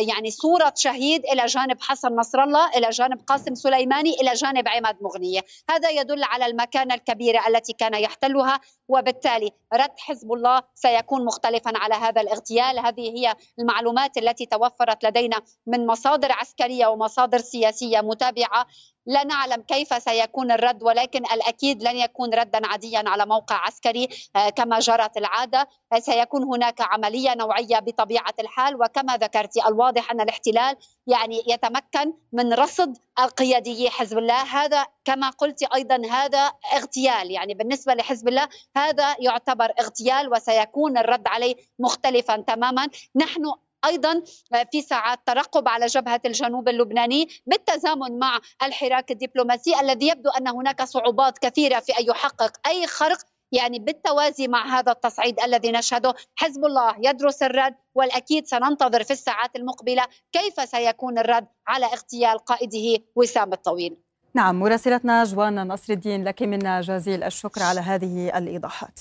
يعني 0.07 0.31
صورة 0.31 0.73
شهيد 0.75 1.25
إلى 1.25 1.45
جانب 1.45 1.81
حسن 1.81 2.15
نصر 2.15 2.43
الله 2.43 2.69
إلى 2.69 2.89
جانب 2.89 3.21
قاسم 3.27 3.55
سليماني 3.55 4.13
إلى 4.13 4.33
جانب 4.33 4.67
عماد 4.67 4.97
مغنية. 5.01 5.41
هذا 5.69 5.89
يدل 5.89 6.23
على 6.23 6.45
المكانة 6.45 6.93
الكبيرة 6.93 7.47
التي 7.47 7.73
كان 7.73 7.93
يحتلها 7.93 8.59
وبالتالي 8.87 9.51
رد 9.73 9.99
حزب 9.99 10.33
الله 10.33 10.61
سيكون 10.75 11.25
مختلفا 11.25 11.71
على 11.75 11.95
هذا 11.95 12.21
الاغتيال. 12.21 12.79
هذه 12.79 13.17
هي 13.17 13.35
المعلومات 13.59 14.17
التي 14.17 14.45
توفرت 14.45 15.05
لدينا 15.05 15.41
من 15.67 15.87
مصادر 15.87 16.31
عسكرية 16.31 16.87
ومصادر 16.87 17.37
سياسية 17.37 18.01
متابعة. 18.01 18.65
لا 19.05 19.23
نعلم 19.23 19.61
كيف 19.61 20.03
سيكون 20.03 20.51
الرد 20.51 20.83
ولكن 20.83 21.19
الأكيد 21.33 21.83
لن 21.83 21.95
يكون 21.95 22.33
ردا 22.33 22.67
عاديا 22.67 23.03
على 23.07 23.25
موقع 23.25 23.55
عسكري 23.55 24.07
آه، 24.35 24.49
كما 24.49 24.79
جرت 24.79 25.17
العادة. 25.17 25.67
آه، 25.93 25.99
سيكون 25.99 26.43
هناك 26.43 26.81
عملية 26.81 27.35
نوعية 27.35 27.79
بطبيعة 27.79 28.33
الحال. 28.39 28.83
وكما 28.83 29.17
ذكرت 29.17 29.57
الواضح 29.67 30.11
أن 30.11 30.21
الاحتلال 30.21 30.75
يعني 31.07 31.43
يتمكن 31.47 32.13
من 32.33 32.53
رصد 32.53 32.97
القيادي 33.19 33.89
حزب 33.89 34.17
الله. 34.17 34.43
هذا 34.43 34.85
كما 35.05 35.29
قلت 35.29 35.63
أيضا 35.63 36.01
هذا 36.11 36.51
اغتيال. 36.73 37.31
يعني 37.31 37.53
بالنسبة 37.53 37.93
لحزب 37.93 38.27
الله 38.27 38.47
هذا 38.77 39.15
يعتبر 39.19 39.73
اغتيال 39.79 40.33
وسيكون 40.33 40.97
الرد 40.97 41.27
عليه 41.27 41.55
مختلفا 41.79 42.37
تماما. 42.37 42.87
نحن 43.15 43.43
أيضا 43.85 44.23
في 44.71 44.81
ساعات 44.81 45.19
ترقب 45.25 45.67
على 45.67 45.85
جبهة 45.85 46.21
الجنوب 46.25 46.69
اللبناني 46.69 47.27
بالتزامن 47.45 48.19
مع 48.19 48.39
الحراك 48.63 49.11
الدبلوماسي 49.11 49.79
الذي 49.79 50.07
يبدو 50.07 50.29
أن 50.29 50.47
هناك 50.47 50.83
صعوبات 50.83 51.37
كثيرة 51.37 51.79
في 51.79 51.91
أن 51.99 52.05
يحقق 52.05 52.67
أي 52.67 52.87
خرق 52.87 53.17
يعني 53.51 53.79
بالتوازي 53.79 54.47
مع 54.47 54.79
هذا 54.79 54.91
التصعيد 54.91 55.39
الذي 55.39 55.71
نشهده. 55.71 56.13
حزب 56.35 56.65
الله 56.65 56.95
يدرس 56.99 57.43
الرد 57.43 57.75
والأكيد 57.95 58.47
سننتظر 58.47 59.03
في 59.03 59.11
الساعات 59.13 59.55
المقبلة 59.55 60.03
كيف 60.31 60.69
سيكون 60.69 61.17
الرد 61.17 61.47
على 61.67 61.85
اغتيال 61.85 62.37
قائده 62.37 63.03
وسام 63.15 63.53
الطويل. 63.53 63.97
نعم 64.33 64.59
مراسلتنا 64.59 65.23
جوانا 65.23 65.63
نصر 65.63 65.93
الدين 65.93 66.23
لك 66.23 66.41
منا 66.41 66.81
جزيل 66.81 67.23
الشكر 67.23 67.63
على 67.63 67.79
هذه 67.79 68.37
الإيضاحات. 68.37 68.99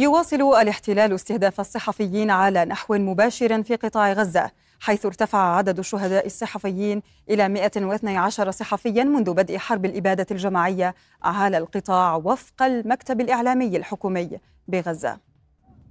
يواصل 0.00 0.42
الاحتلال 0.42 1.12
استهداف 1.12 1.60
الصحفيين 1.60 2.30
على 2.30 2.64
نحو 2.64 2.94
مباشر 2.94 3.62
في 3.62 3.76
قطاع 3.76 4.12
غزة 4.12 4.50
حيث 4.80 5.06
ارتفع 5.06 5.38
عدد 5.56 5.78
الشهداء 5.78 6.26
الصحفيين 6.26 7.02
إلى 7.30 7.48
112 7.48 8.50
صحفيا 8.50 9.04
منذ 9.04 9.34
بدء 9.34 9.58
حرب 9.58 9.84
الإبادة 9.84 10.26
الجماعية 10.30 10.94
على 11.22 11.58
القطاع 11.58 12.16
وفق 12.16 12.62
المكتب 12.62 13.20
الإعلامي 13.20 13.76
الحكومي 13.76 14.30
بغزة. 14.68 15.18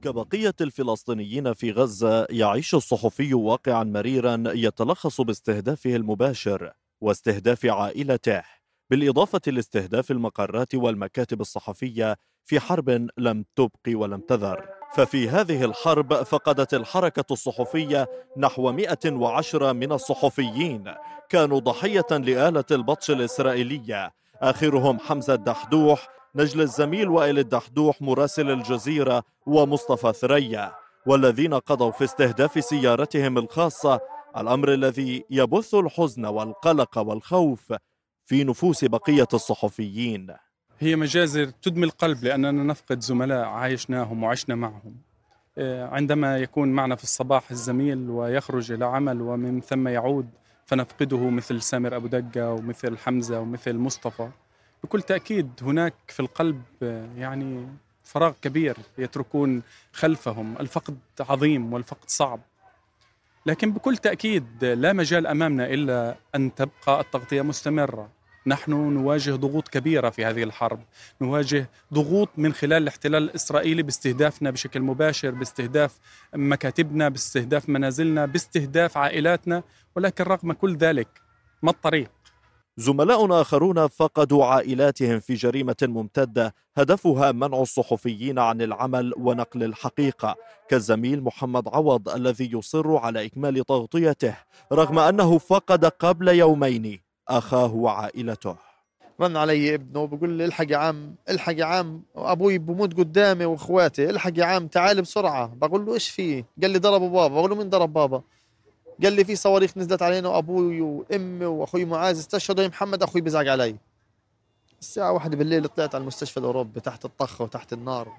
كبقية 0.02 0.56
الفلسطينيين 0.62 1.54
في 1.54 1.72
غزة 1.72 2.28
يعيش 2.30 2.76
الصحفي 2.76 3.34
واقعا 3.34 3.84
مريرا 3.84 4.44
يتلخص 4.48 5.22
باستهدافه 5.22 5.96
المباشر 5.96 6.74
واستهداف 7.02 7.66
عائلته. 7.66 8.59
بالإضافة 8.90 9.42
لاستهداف 9.48 10.12
المقرات 10.12 10.76
والمكاتب 10.76 11.42
الصحفية 11.42 12.18
في 12.46 12.60
حرب 12.60 13.08
لم 13.18 13.46
تبق 13.56 13.88
ولم 13.88 14.20
تذر. 14.20 14.66
ففي 14.94 15.30
هذه 15.30 15.66
الحرب 15.66 16.14
فقدت 16.14 16.74
الحركة 16.74 17.34
الصحفية 17.34 18.08
نحو 18.38 18.72
110 18.72 19.74
من 19.74 19.92
الصحفيين. 19.92 20.94
كانوا 21.30 21.60
ضحية 21.60 22.08
لآلة 22.12 22.64
البطش 22.72 23.12
الإسرائيلية. 23.12 24.14
آخرهم 24.42 25.00
حمزة 25.00 25.34
الدحدوح 25.34 26.08
نجل 26.36 26.62
الزميل 26.62 27.10
وائل 27.10 27.40
الدحدوح 27.40 28.02
مراسل 28.02 28.52
الجزيرة 28.52 29.24
ومصطفى 29.46 30.14
ثريا. 30.14 30.72
والذين 31.06 31.54
قضوا 31.54 31.92
في 31.92 32.04
استهداف 32.04 32.66
سيارتهم 32.66 33.38
الخاصة 33.38 34.00
الأمر 34.38 34.74
الذي 34.74 35.26
يبث 35.30 35.76
الحزن 35.76 36.26
والقلق 36.26 36.98
والخوف 36.98 37.74
في 38.30 38.44
نفوس 38.44 38.86
بقية 38.86 39.28
الصحفيين. 39.34 40.36
هي 40.80 40.96
مجازر 40.96 41.46
تدمي 41.46 41.86
القلب 41.86 42.24
لأننا 42.24 42.52
نفقد 42.52 43.00
زملاء 43.00 43.46
عايشناهم 43.46 44.24
وعشنا 44.24 44.56
معهم. 44.56 44.96
آه، 45.58 45.88
عندما 45.88 46.38
يكون 46.38 46.70
معنا 46.70 46.96
في 46.96 47.04
الصباح 47.04 47.52
الزميل 47.52 48.10
ويخرج 48.10 48.72
إلى 48.72 48.86
عمل 48.86 49.22
ومن 49.22 49.62
ثم 49.62 49.88
يعود 49.88 50.30
فنفقده 50.66 51.30
مثل 51.30 51.62
سامر 51.62 51.96
أبو 51.96 52.08
دقة 52.08 52.52
ومثل 52.52 52.98
حمزة 52.98 53.40
ومثل 53.40 53.78
مصطفى. 53.78 54.30
بكل 54.84 55.02
تأكيد 55.02 55.52
هناك 55.62 55.94
في 56.08 56.20
القلب 56.20 56.62
آه، 56.84 57.10
يعني 57.18 57.68
فراغ 58.04 58.34
كبير 58.42 58.78
يتركون 58.98 59.62
خلفهم 59.94 60.58
الفقد 60.60 60.98
عظيم 61.20 61.74
والفقد 61.74 62.10
صعب. 62.10 62.40
لكن 63.46 63.72
بكل 63.72 63.98
تأكيد 63.98 64.64
لا 64.66 64.94
مجال 64.94 65.28
أمامنا 65.28 65.74
إلا 65.74 66.16
أن 66.36 66.56
تبقى 66.56 67.02
التغطية 67.02 67.42
مستمرة. 67.42 68.19
نحن 68.50 68.72
نواجه 68.72 69.32
ضغوط 69.32 69.68
كبيرة 69.68 70.10
في 70.10 70.26
هذه 70.26 70.44
الحرب. 70.44 70.80
نواجه 71.22 71.70
ضغوط 71.94 72.30
من 72.38 72.54
خلال 72.54 72.84
الاحتلال 72.84 73.24
الإسرائيلي 73.24 73.84
باستهدافنا 73.84 74.52
بشكل 74.52 74.82
مباشر 74.82 75.32
باستهداف 75.32 76.00
مكاتبنا 76.36 77.10
باستهداف 77.10 77.70
منازلنا 77.70 78.26
باستهداف 78.26 78.98
عائلاتنا. 78.98 79.64
ولكن 79.96 80.24
رغم 80.24 80.54
كل 80.54 80.78
ذلك 80.78 81.08
ما 81.62 81.72
الطريق؟ 81.72 82.12
زملاء 82.78 83.42
آخرون 83.42 83.88
فقدوا 83.88 84.46
عائلاتهم 84.46 85.20
في 85.20 85.34
جريمة 85.34 85.76
ممتدة 85.82 86.56
هدفها 86.78 87.32
منع 87.32 87.62
الصحفيين 87.62 88.40
عن 88.40 88.62
العمل 88.62 89.14
ونقل 89.18 89.64
الحقيقة. 89.64 90.36
كالزميل 90.70 91.24
محمد 91.24 91.68
عوض 91.68 92.10
الذي 92.10 92.52
يصر 92.54 92.98
على 92.98 93.26
إكمال 93.26 93.66
تغطيته 93.66 94.36
رغم 94.72 95.00
أنه 95.00 95.38
فقد 95.38 95.86
قبل 95.86 96.28
يومين. 96.28 97.09
أخاه 97.30 97.74
وعائلته. 97.74 98.56
رن 99.22 99.38
علي 99.38 99.76
ابنه 99.76 100.08
بقول 100.08 100.30
لي 100.30 100.46
الحق 100.46 100.72
يا 100.72 100.78
عم 100.78 101.16
الحق 101.30 101.54
يا 101.58 101.66
عم 101.66 102.02
أبوي 102.16 102.58
بموت 102.58 102.98
قدامي 102.98 103.46
وإخواتي 103.46 104.10
الحق 104.10 104.32
يا 104.38 104.46
عم 104.46 104.68
تعال 104.68 105.02
بسرعة. 105.02 105.48
بقول 105.56 105.86
له 105.86 105.94
إيش 105.94 106.10
في؟ 106.10 106.44
قال 106.62 106.72
لي 106.72 106.80
ضربوا 106.80 107.10
بابا. 107.10 107.36
بقول 107.36 107.50
له 107.50 107.56
مين 107.56 107.70
ضرب 107.70 107.94
بابا؟ 107.94 108.22
قال 109.04 109.14
لي 109.14 109.26
في 109.26 109.36
صواريخ 109.36 109.78
نزلت 109.78 110.02
علينا 110.02 110.30
وابوي 110.30 110.82
وأمي 110.82 111.46
وأخوي 111.46 111.86
معاذ 111.86 112.20
استشهدوا 112.20 112.64
يا 112.64 112.70
محمد 112.70 113.04
أخوي 113.04 113.22
بزعق 113.22 113.52
علي. 113.52 113.76
الساعة 114.82 115.12
واحدة 115.12 115.38
بالليل 115.38 115.68
طلعت 115.68 115.96
على 115.96 116.02
المستشفى 116.02 116.38
الأوروبي 116.38 116.80
تحت 116.80 117.06
الطخة 117.06 117.44
وتحت 117.44 117.74
النار. 117.74 118.18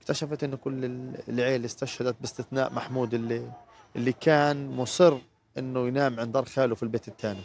اكتشفت 0.00 0.44
إنه 0.44 0.56
كل 0.56 0.84
العيلة 1.28 1.66
استشهدت 1.66 2.16
باستثناء 2.20 2.72
محمود 2.72 3.14
اللي 3.14 3.52
اللي 3.96 4.12
كان 4.12 4.76
مصر 4.76 5.18
إنه 5.58 5.86
ينام 5.88 6.20
عند 6.20 6.32
دار 6.32 6.44
خاله 6.44 6.74
في 6.74 6.82
البيت 6.82 7.08
الثاني 7.08 7.40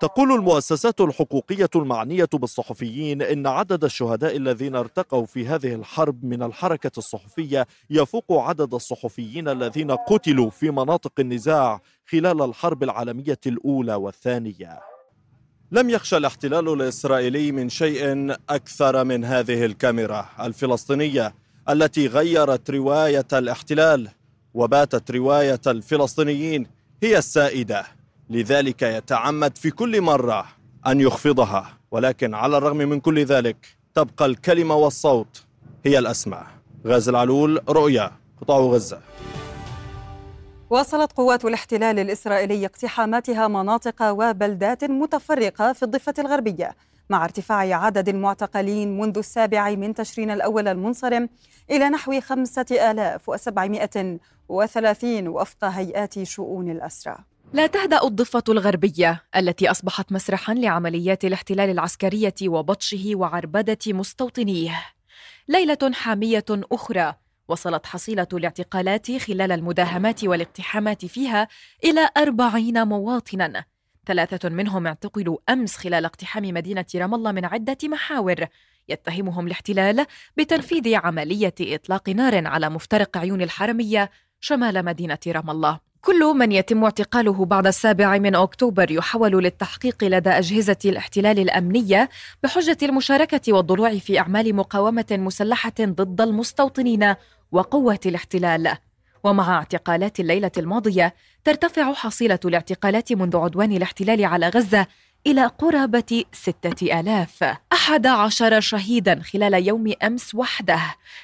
تقول 0.00 0.32
المؤسسات 0.32 1.00
الحقوقية 1.00 1.70
المعنية 1.76 2.28
بالصحفيين 2.32 3.22
إن 3.22 3.46
عدد 3.46 3.84
الشهداء 3.84 4.36
الذين 4.36 4.76
ارتقوا 4.76 5.26
في 5.26 5.46
هذه 5.46 5.74
الحرب 5.74 6.24
من 6.24 6.42
الحركة 6.42 6.90
الصحفية 6.98 7.66
يفوق 7.90 8.32
عدد 8.32 8.74
الصحفيين 8.74 9.48
الذين 9.48 9.90
قتلوا 9.90 10.50
في 10.50 10.70
مناطق 10.70 11.12
النزاع 11.18 11.80
خلال 12.06 12.42
الحرب 12.42 12.82
العالمية 12.82 13.38
الأولى 13.46 13.94
والثانية. 13.94 14.80
لم 15.72 15.90
يخشى 15.90 16.16
الاحتلال 16.16 16.68
الإسرائيلي 16.68 17.52
من 17.52 17.68
شيء 17.68 18.34
أكثر 18.50 19.04
من 19.04 19.24
هذه 19.24 19.64
الكاميرا 19.64 20.28
الفلسطينية 20.40 21.34
التي 21.68 22.06
غيرت 22.06 22.70
رواية 22.70 23.26
الاحتلال 23.32 24.08
وباتت 24.54 25.10
رواية 25.10 25.60
الفلسطينيين 25.66 26.66
هي 27.02 27.18
السائدة 27.18 28.03
لذلك 28.30 28.82
يتعمد 28.82 29.58
في 29.58 29.70
كل 29.70 30.00
مرة 30.00 30.46
أن 30.86 31.00
يخفضها 31.00 31.78
ولكن 31.90 32.34
على 32.34 32.56
الرغم 32.56 32.76
من 32.76 33.00
كل 33.00 33.24
ذلك 33.24 33.56
تبقى 33.94 34.26
الكلمة 34.26 34.74
والصوت 34.74 35.44
هي 35.84 35.98
الأسمى 35.98 36.42
غاز 36.86 37.08
العلول 37.08 37.60
رؤيا 37.68 38.10
قطاع 38.40 38.58
غزة. 38.58 39.00
واصلت 40.70 41.12
قوات 41.12 41.44
الاحتلال 41.44 41.98
الإسرائيلي 41.98 42.66
اقتحاماتها 42.66 43.48
مناطق 43.48 44.10
وبلدات 44.10 44.84
متفرقة 44.84 45.72
في 45.72 45.82
الضفة 45.82 46.14
الغربية 46.18 46.76
مع 47.10 47.24
ارتفاع 47.24 47.84
عدد 47.84 48.08
المعتقلين 48.08 48.98
منذ 48.98 49.18
السابع 49.18 49.70
من 49.70 49.94
تشرين 49.94 50.30
الأول 50.30 50.68
المنصرم 50.68 51.28
إلى 51.70 51.88
نحو 51.88 52.20
خمسة 52.20 52.90
آلاف 52.90 53.28
وسبعمائة 53.28 54.18
وثلاثين 54.48 55.28
وفق 55.28 55.64
هيئات 55.64 56.22
شؤون 56.22 56.70
الأسرى. 56.70 57.16
لا 57.54 57.66
تهدأ 57.66 58.04
الضفة 58.04 58.42
الغربية 58.48 59.22
التي 59.36 59.70
أصبحت 59.70 60.12
مسرحا 60.12 60.54
لعمليات 60.54 61.24
الاحتلال 61.24 61.70
العسكرية 61.70 62.34
وبطشه 62.42 63.10
وعربدة 63.14 63.78
مستوطنيه. 63.86 64.82
ليلة 65.48 65.92
حامية 65.92 66.44
أخرى 66.50 67.14
وصلت 67.48 67.86
حصيلة 67.86 68.26
الاعتقالات 68.32 69.16
خلال 69.16 69.52
المداهمات 69.52 70.24
والاقتحامات 70.24 71.06
فيها 71.06 71.48
إلى 71.84 72.08
أربعين 72.16 72.84
مواطنا. 72.84 73.64
ثلاثة 74.06 74.48
منهم 74.48 74.86
اعتقلوا 74.86 75.38
أمس 75.48 75.76
خلال 75.76 76.04
اقتحام 76.04 76.42
مدينة 76.42 76.86
رام 76.94 77.14
الله 77.14 77.32
من 77.32 77.44
عدة 77.44 77.78
محاور. 77.84 78.46
يتهمهم 78.88 79.46
الاحتلال 79.46 80.06
بتنفيذ 80.36 80.94
عملية 80.94 81.54
إطلاق 81.60 82.08
نار 82.08 82.46
على 82.46 82.68
مفترق 82.68 83.16
عيون 83.16 83.42
الحرمية 83.42 84.10
شمال 84.40 84.84
مدينة 84.84 85.18
رام 85.26 85.50
الله. 85.50 85.93
كل 86.04 86.34
من 86.34 86.52
يتم 86.52 86.84
اعتقاله 86.84 87.44
بعد 87.44 87.66
السابع 87.66 88.18
من 88.18 88.34
أكتوبر 88.34 88.90
يحول 88.90 89.32
للتحقيق 89.32 90.04
لدى 90.04 90.30
أجهزة 90.30 90.76
الاحتلال 90.84 91.38
الأمنية 91.38 92.08
بحجة 92.42 92.78
المشاركة 92.82 93.52
والضلوع 93.52 93.98
في 93.98 94.18
أعمال 94.18 94.54
مقاومة 94.54 95.06
مسلحة 95.10 95.72
ضد 95.80 96.20
المستوطنين 96.20 97.14
وقوة 97.52 97.98
الاحتلال. 98.06 98.76
ومع 99.24 99.54
اعتقالات 99.54 100.20
الليلة 100.20 100.50
الماضية 100.58 101.14
ترتفع 101.44 101.92
حصيلة 101.92 102.38
الاعتقالات 102.44 103.12
منذ 103.12 103.36
عدوان 103.36 103.72
الاحتلال 103.72 104.24
على 104.24 104.48
غزة 104.48 104.86
إلى 105.26 105.46
قرابة 105.46 106.24
ستة 106.32 107.00
آلاف. 107.00 107.44
أحد 107.72 108.06
عشر 108.06 108.60
شهيدا 108.60 109.22
خلال 109.22 109.66
يوم 109.66 109.92
أمس 110.02 110.34
وحده. 110.34 110.80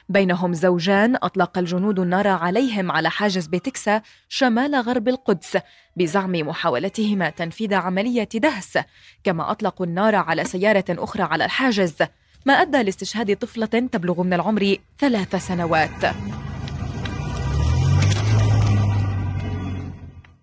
بينهم 0.08 0.52
زوجان 0.52 1.16
أطلق 1.22 1.58
الجنود 1.58 1.98
النار 1.98 2.28
عليهم 2.28 2.92
على 2.92 3.10
حاجز 3.10 3.46
بتكسا 3.46 4.02
شمال 4.28 4.74
غرب 4.74 5.08
القدس 5.08 5.58
بزعم 5.96 6.32
محاولتهما 6.32 7.30
تنفيذ 7.30 7.74
عملية 7.74 8.28
دهس 8.34 8.78
كما 9.24 9.50
أطلقوا 9.50 9.86
النار 9.86 10.14
على 10.14 10.44
سيارة 10.44 10.84
أخرى 10.90 11.22
على 11.22 11.44
الحاجز 11.44 11.94
ما 12.46 12.52
أدى 12.52 12.82
لاستشهاد 12.82 13.36
طفلة 13.36 13.66
تبلغ 13.66 14.22
من 14.22 14.32
العمر 14.32 14.76
ثلاث 14.98 15.36
سنوات. 15.36 16.14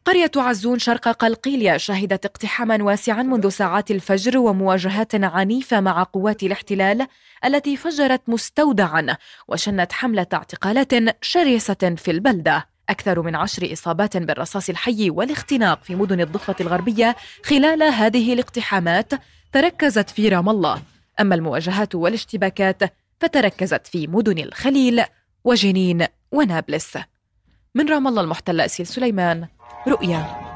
قرية 0.07 0.31
عزون 0.35 0.79
شرق 0.79 1.07
قلقيلية 1.07 1.77
شهدت 1.77 2.25
اقتحاما 2.25 2.83
واسعا 2.83 3.23
منذ 3.23 3.49
ساعات 3.49 3.91
الفجر 3.91 4.37
ومواجهات 4.37 5.15
عنيفة 5.15 5.79
مع 5.79 6.03
قوات 6.03 6.43
الاحتلال 6.43 7.07
التي 7.45 7.77
فجرت 7.77 8.21
مستودعا 8.27 9.17
وشنت 9.47 9.91
حملة 9.91 10.27
اعتقالات 10.33 10.93
شرسة 11.21 11.95
في 11.97 12.11
البلدة. 12.11 12.67
أكثر 12.89 13.21
من 13.21 13.35
عشر 13.35 13.73
إصابات 13.73 14.17
بالرصاص 14.17 14.69
الحي 14.69 15.09
والاختناق 15.09 15.83
في 15.83 15.95
مدن 15.95 16.21
الضفة 16.21 16.55
الغربية 16.61 17.15
خلال 17.45 17.83
هذه 17.83 18.33
الاقتحامات 18.33 19.11
تركزت 19.51 20.09
في 20.09 20.29
رام 20.29 20.49
الله. 20.49 20.81
أما 21.19 21.35
المواجهات 21.35 21.95
والاشتباكات 21.95 22.93
فتركزت 23.19 23.87
في 23.87 24.07
مدن 24.07 24.37
الخليل 24.37 25.03
وجنين 25.43 26.05
ونابلس. 26.31 26.97
من 27.75 27.89
رام 27.89 28.07
الله 28.07 28.21
المحتلة 28.21 28.65
أسيل 28.65 28.87
سليمان. 28.87 29.47
رؤيا. 29.87 30.47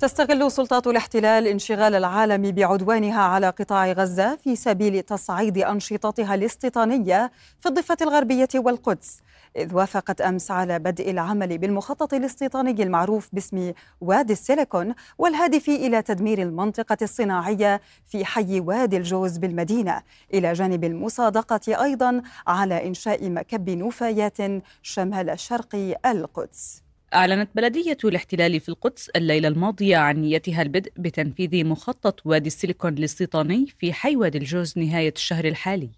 تستغل 0.00 0.50
سلطات 0.50 0.86
الاحتلال 0.86 1.46
انشغال 1.46 1.94
العالم 1.94 2.50
بعدوانها 2.50 3.20
على 3.20 3.48
قطاع 3.48 3.92
غزة 3.92 4.36
في 4.36 4.56
سبيل 4.56 5.02
تصعيد 5.02 5.58
أنشطتها 5.58 6.34
الاستيطانية 6.34 7.32
في 7.60 7.68
الضفة 7.68 7.96
الغربية 8.02 8.48
والقدس 8.54 9.20
إذ 9.56 9.74
وافقت 9.74 10.20
أمس 10.20 10.50
على 10.50 10.78
بدء 10.78 11.10
العمل 11.10 11.58
بالمخطط 11.58 12.14
الاستيطاني 12.14 12.82
المعروف 12.82 13.28
باسم 13.32 13.72
وادي 14.00 14.32
السيليكون 14.32 14.94
والهادف 15.18 15.68
إلى 15.68 16.02
تدمير 16.02 16.42
المنطقة 16.42 16.98
الصناعية 17.02 17.80
في 18.06 18.24
حي 18.24 18.60
وادي 18.60 18.96
الجوز 18.96 19.38
بالمدينة 19.38 20.02
إلى 20.34 20.52
جانب 20.52 20.84
المصادقة 20.84 21.82
أيضا 21.82 22.22
على 22.46 22.86
إنشاء 22.86 23.30
مكب 23.30 23.70
نفايات 23.70 24.38
شمال 24.82 25.40
شرق 25.40 25.96
القدس. 26.06 26.89
أعلنت 27.14 27.50
بلدية 27.54 27.96
الاحتلال 28.04 28.60
في 28.60 28.68
القدس 28.68 29.08
الليلة 29.08 29.48
الماضية 29.48 29.96
عن 29.96 30.20
نيتها 30.20 30.62
البدء 30.62 30.92
بتنفيذ 30.96 31.66
مخطط 31.66 32.26
وادي 32.26 32.46
السيليكون 32.46 32.98
الاستيطاني 32.98 33.66
في 33.78 33.92
حي 33.92 34.16
وادي 34.16 34.38
الجوز 34.38 34.78
نهاية 34.78 35.12
الشهر 35.16 35.44
الحالي. 35.44 35.90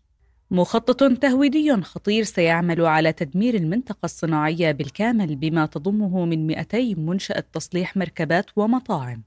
مخطط 0.50 1.12
تهويدي 1.18 1.82
خطير 1.82 2.22
سيعمل 2.22 2.86
على 2.86 3.12
تدمير 3.12 3.54
المنطقة 3.54 4.04
الصناعية 4.04 4.72
بالكامل 4.72 5.36
بما 5.36 5.66
تضمه 5.66 6.24
من 6.24 6.46
200 6.46 6.94
منشأة 6.94 7.44
تصليح 7.52 7.96
مركبات 7.96 8.46
ومطاعم. 8.56 9.22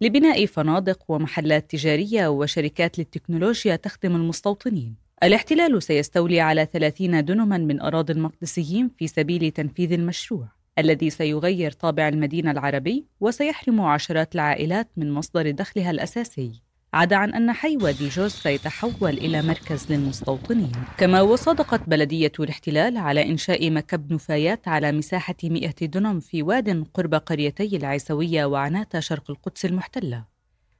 لبناء 0.00 0.46
فنادق 0.46 1.04
ومحلات 1.08 1.70
تجارية 1.70 2.28
وشركات 2.28 2.98
للتكنولوجيا 2.98 3.76
تخدم 3.76 4.16
المستوطنين. 4.16 4.94
الاحتلال 5.22 5.82
سيستولي 5.82 6.40
على 6.40 6.68
30 6.72 7.24
دنما 7.24 7.58
من 7.58 7.80
أراضي 7.80 8.12
المقدسيين 8.12 8.90
في 8.98 9.06
سبيل 9.06 9.50
تنفيذ 9.50 9.92
المشروع. 9.92 10.63
الذي 10.78 11.10
سيغير 11.10 11.72
طابع 11.72 12.08
المدينة 12.08 12.50
العربي 12.50 13.06
وسيحرم 13.20 13.80
عشرات 13.80 14.34
العائلات 14.34 14.88
من 14.96 15.12
مصدر 15.12 15.50
دخلها 15.50 15.90
الأساسي. 15.90 16.62
عدا 16.94 17.16
عن 17.16 17.34
أن 17.34 17.52
حي 17.52 17.76
وادي 17.76 18.04
الجوز 18.04 18.30
سيتحول 18.30 19.10
إلى 19.10 19.42
مركز 19.42 19.92
للمستوطنين. 19.92 20.72
كما 20.98 21.22
وصادقت 21.22 21.88
بلدية 21.88 22.32
الاحتلال 22.40 22.96
على 22.96 23.22
إنشاء 23.30 23.70
مكب 23.70 24.12
نفايات 24.12 24.68
على 24.68 24.92
مساحة 24.92 25.34
100 25.44 25.70
دنم 25.82 26.20
في 26.20 26.42
واد 26.42 26.86
قرب 26.94 27.14
قريتي 27.14 27.76
العيسوية 27.76 28.44
وعناتة 28.44 29.00
شرق 29.00 29.30
القدس 29.30 29.64
المحتلة 29.64 30.24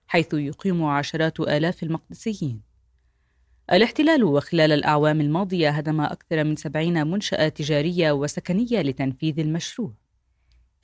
حيث 0.06 0.34
يقيم 0.34 0.84
عشرات 0.84 1.40
آلاف 1.40 1.82
المقدسيين. 1.82 2.73
الاحتلال 3.72 4.24
وخلال 4.24 4.72
الأعوام 4.72 5.20
الماضية 5.20 5.70
هدم 5.70 6.00
أكثر 6.00 6.44
من 6.44 6.56
سبعين 6.56 7.06
منشأة 7.06 7.48
تجارية 7.48 8.12
وسكنية 8.12 8.80
لتنفيذ 8.82 9.40
المشروع. 9.40 9.92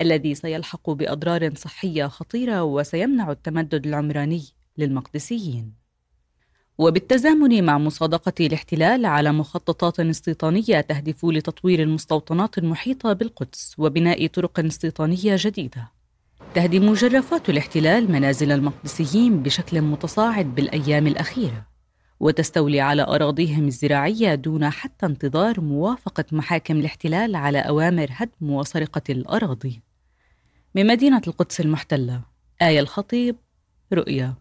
الذي 0.01 0.35
سيلحق 0.35 0.91
بأضرار 0.91 1.55
صحية 1.55 2.07
خطيرة 2.07 2.63
وسيمنع 2.63 3.31
التمدد 3.31 3.87
العمراني 3.87 4.45
للمقدسيين. 4.79 5.73
وبالتزامن 6.79 7.65
مع 7.65 7.79
مصادقة 7.79 8.33
الاحتلال 8.41 9.07
على 9.07 9.33
مخططات 9.33 10.01
استيطانية 10.01 10.81
تهدف 10.81 11.25
لتطوير 11.25 11.83
المستوطنات 11.83 12.59
المحيطة 12.59 13.13
بالقدس 13.13 13.75
وبناء 13.79 14.27
طرق 14.27 14.61
استيطانية 14.61 15.37
جديدة. 15.39 15.91
تهدم 16.55 16.93
جرافات 16.93 17.51
الاحتلال 17.51 18.13
منازل 18.13 18.53
المقدسيين 18.53 19.43
بشكل 19.43 19.81
متصاعد 19.81 20.55
بالأيام 20.55 21.07
الأخيرة. 21.07 21.70
وتستولي 22.21 22.81
على 22.81 23.03
أراضيهم 23.03 23.67
الزراعية 23.67 24.35
دون 24.35 24.71
حتى 24.71 25.07
انتظار 25.07 25.61
موافقة 25.61 26.25
محاكم 26.33 26.77
الاحتلال 26.77 27.37
على 27.37 27.59
أوامر 27.59 28.09
هدم 28.11 28.51
وسرقة 28.51 29.03
الأراضي. 29.11 29.83
من 30.75 30.87
مدينة 30.87 31.23
القدس 31.27 31.61
المحتلة 31.61 32.21
آية 32.63 32.81
الخطيب 32.81 33.37
رؤيا. 33.93 34.35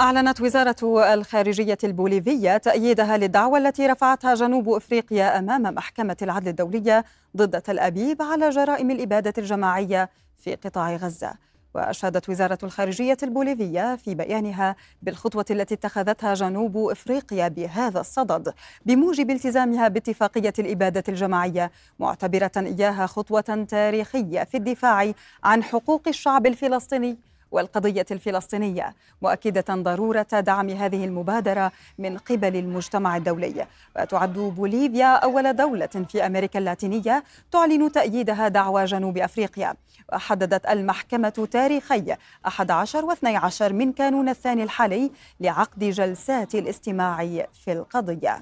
أعلنت 0.00 0.40
وزارة 0.40 1.14
الخارجية 1.14 1.78
البوليفية 1.84 2.56
تأييدها 2.56 3.16
للدعوة 3.16 3.58
التي 3.58 3.86
رفعتها 3.86 4.34
جنوب 4.34 4.68
أفريقيا 4.68 5.38
أمام 5.38 5.62
محكمة 5.62 6.16
العدل 6.22 6.48
الدولية 6.48 7.04
ضد 7.36 7.60
تل 7.60 7.78
أبيب 7.78 8.22
على 8.22 8.50
جرائم 8.50 8.90
الإبادة 8.90 9.32
الجماعية 9.38 10.10
في 10.38 10.54
قطاع 10.54 10.96
غزة. 10.96 11.51
وأشادت 11.74 12.28
وزارة 12.28 12.58
الخارجية 12.62 13.16
البوليفية 13.22 13.96
في 13.96 14.14
بيانها 14.14 14.76
بالخطوة 15.02 15.44
التي 15.50 15.74
اتخذتها 15.74 16.34
جنوب 16.34 16.76
إفريقيا 16.76 17.48
بهذا 17.48 18.00
الصدد 18.00 18.54
بموجب 18.86 19.30
التزامها 19.30 19.88
باتفاقية 19.88 20.52
الإبادة 20.58 21.04
الجماعية 21.08 21.70
معتبرة 21.98 22.52
إياها 22.56 23.06
خطوة 23.06 23.66
تاريخية 23.68 24.44
في 24.44 24.56
الدفاع 24.56 25.12
عن 25.44 25.62
حقوق 25.62 26.08
الشعب 26.08 26.46
الفلسطيني. 26.46 27.31
والقضية 27.52 28.06
الفلسطينية 28.10 28.94
مؤكدة 29.22 29.74
ضرورة 29.74 30.22
دعم 30.32 30.70
هذه 30.70 31.04
المبادرة 31.04 31.72
من 31.98 32.18
قبل 32.18 32.56
المجتمع 32.56 33.16
الدولي. 33.16 33.66
وتعد 33.96 34.32
بوليفيا 34.32 35.06
أول 35.06 35.56
دولة 35.56 35.86
في 35.86 36.26
أمريكا 36.26 36.58
اللاتينية 36.58 37.24
تعلن 37.52 37.92
تأييدها 37.92 38.48
دعوى 38.48 38.84
جنوب 38.84 39.18
أفريقيا. 39.18 39.74
وحددت 40.12 40.66
المحكمة 40.66 41.48
تاريخي 41.52 42.16
11 42.46 43.14
و12 43.14 43.62
من 43.62 43.92
كانون 43.92 44.28
الثاني 44.28 44.62
الحالي 44.62 45.10
لعقد 45.40 45.84
جلسات 45.84 46.54
الاستماع 46.54 47.46
في 47.64 47.72
القضية. 47.72 48.38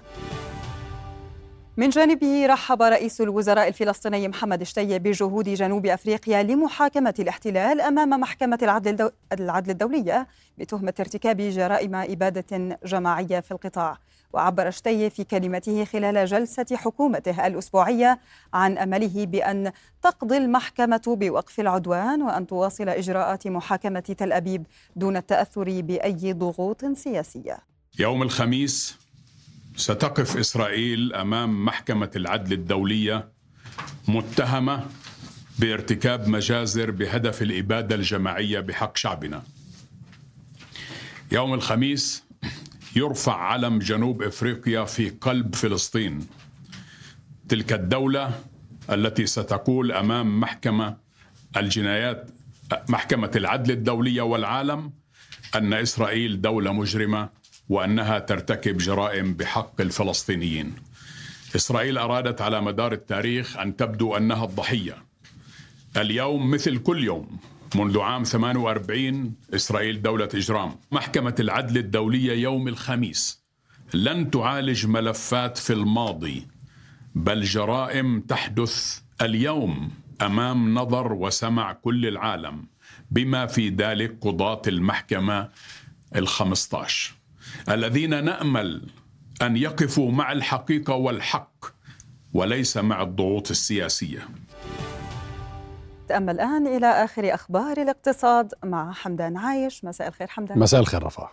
من 1.81 1.89
جانبه 1.89 2.47
رحب 2.47 2.83
رئيس 2.83 3.21
الوزراء 3.21 3.69
الفلسطيني 3.69 4.29
محمد 4.29 4.63
شتي 4.63 4.99
بجهود 4.99 5.49
جنوب 5.49 5.87
أفريقيا 5.87 6.43
لمحاكمة 6.43 7.15
الاحتلال 7.19 7.81
أمام 7.81 8.09
محكمة 8.09 8.59
العدل, 8.63 8.91
الدو... 8.91 9.11
العدل 9.33 9.71
الدولية 9.71 10.27
بتهمة 10.59 10.95
ارتكاب 11.01 11.37
جرائم 11.37 11.95
إبادة 11.95 12.79
جماعية 12.85 13.41
في 13.41 13.51
القطاع. 13.51 13.99
وعبر 14.33 14.71
شتي 14.71 15.11
في 15.11 15.25
كلمته 15.25 15.85
خلال 15.85 16.27
جلسة 16.27 16.67
حكومته 16.75 17.47
الأسبوعية 17.47 18.21
عن 18.55 18.79
أمله 18.79 19.27
بأن 19.27 19.73
تقضي 20.03 20.37
المحكمة 20.37 21.03
بوقف 21.07 21.61
العدوان 21.61 22.23
وأن 22.23 22.47
تواصل 22.47 22.89
إجراءات 22.89 23.47
محاكمة 23.47 24.01
تل 24.01 24.33
أبيب 24.33 24.67
دون 24.97 25.17
التأثر 25.17 25.81
بأي 25.81 26.33
ضغوط 26.33 26.85
سياسية. 26.85 27.59
يوم 27.99 28.23
الخميس 28.23 29.00
ستقف 29.81 30.37
إسرائيل 30.37 31.15
أمام 31.15 31.65
محكمة 31.65 32.11
العدل 32.17 32.53
الدولية 32.53 33.29
متهمة 34.09 34.87
بارتكاب 35.59 36.29
مجازر 36.29 36.91
بهدف 36.91 37.43
الإبادة 37.43 37.95
الجماعية 37.95 38.61
بحق 38.61 38.97
شعبنا. 38.97 39.43
يوم 41.33 41.55
الخميس 41.55 42.25
يرفع 42.97 43.37
علم 43.37 43.79
جنوب 43.79 44.23
إفريقيا 44.23 44.85
في 44.85 45.11
قلب 45.11 45.55
فلسطين. 45.55 46.27
تلك 47.49 47.73
الدولة 47.73 48.41
التي 48.91 49.27
ستقول 49.27 49.93
أمام 49.93 50.41
محكمة 50.41 50.97
الجنايات 51.57 52.31
محكمة 52.89 53.31
العدل 53.37 53.71
الدولية 53.71 54.23
والعالم 54.23 54.93
أن 55.55 55.73
إسرائيل 55.73 56.41
دولة 56.41 56.73
مجرمة 56.73 57.40
وأنها 57.71 58.19
ترتكب 58.19 58.77
جرائم 58.79 59.35
بحق 59.35 59.81
الفلسطينيين. 59.81 60.75
إسرائيل 61.57 61.99
أرادت 61.99 62.41
على 62.41 62.61
مدار 62.61 62.93
التاريخ 62.93 63.57
أن 63.57 63.77
تبدو 63.77 64.17
أنها 64.17 64.45
الضحية. 64.45 65.05
اليوم 65.97 66.51
مثل 66.51 66.79
كل 66.79 67.05
يوم 67.05 67.39
منذ 67.75 67.99
عام 68.01 68.25
48 68.25 69.35
إسرائيل 69.55 70.03
دولة 70.03 70.29
إجرام. 70.35 70.77
محكمة 70.93 71.35
العدل 71.41 71.79
الدولية 71.79 72.33
يوم 72.33 72.69
الخميس 72.69 73.41
لن 73.95 74.31
تعالج 74.31 74.87
ملفات 74.87 75.59
في 75.59 75.73
الماضي 75.73 76.47
بل 77.15 77.43
جرائم 77.43 78.21
تحدث 78.21 79.01
اليوم 79.23 79.91
أمام 80.23 80.75
نظر 80.75 81.13
وسمع 81.13 81.73
كل 81.73 82.07
العالم 82.07 82.67
بما 83.11 83.47
في 83.47 83.69
ذلك 83.69 84.17
قضاة 84.21 84.63
المحكمة 84.67 85.49
ال15 86.17 87.20
الذين 87.69 88.25
نأمل 88.25 88.91
أن 89.43 89.57
يقفوا 89.57 90.13
مع 90.13 90.33
الحقيقة 90.33 90.95
والحق 90.95 91.65
وليس 92.33 92.77
مع 92.77 93.03
الضغوط 93.03 93.51
السياسية. 93.51 94.29
تأمل 96.09 96.35
الآن 96.35 96.67
إلى 96.67 96.87
آخر 96.87 97.35
أخبار 97.35 97.83
الاقتصاد 97.83 98.53
مع 98.65 98.93
حمدان 98.93 99.37
عايش. 99.37 99.85
مساء 99.85 100.09
الخير 100.09 100.29
حمدان. 100.29 100.59
مساء 100.59 100.81
الخير 100.81 101.03
رفاه 101.03 101.31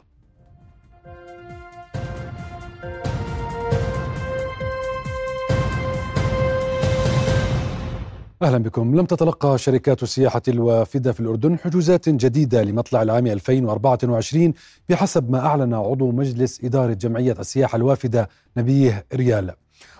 أهلا 8.41 8.57
بكم. 8.57 8.95
لم 8.95 9.05
تتلقى 9.05 9.57
شركات 9.57 10.03
السياحة 10.03 10.41
الوافدة 10.47 11.11
في 11.11 11.19
الأردن 11.19 11.59
حجوزات 11.59 12.09
جديدة 12.09 12.63
لمطلع 12.63 13.01
العام 13.01 13.27
2024 13.27 14.53
بحسب 14.89 15.31
ما 15.31 15.39
أعلن 15.45 15.73
عضو 15.73 16.11
مجلس 16.11 16.63
إدارة 16.63 16.93
جمعية 16.93 17.35
السياحة 17.39 17.75
الوافدة 17.75 18.29
نبيه 18.57 19.05
ريال. 19.13 19.53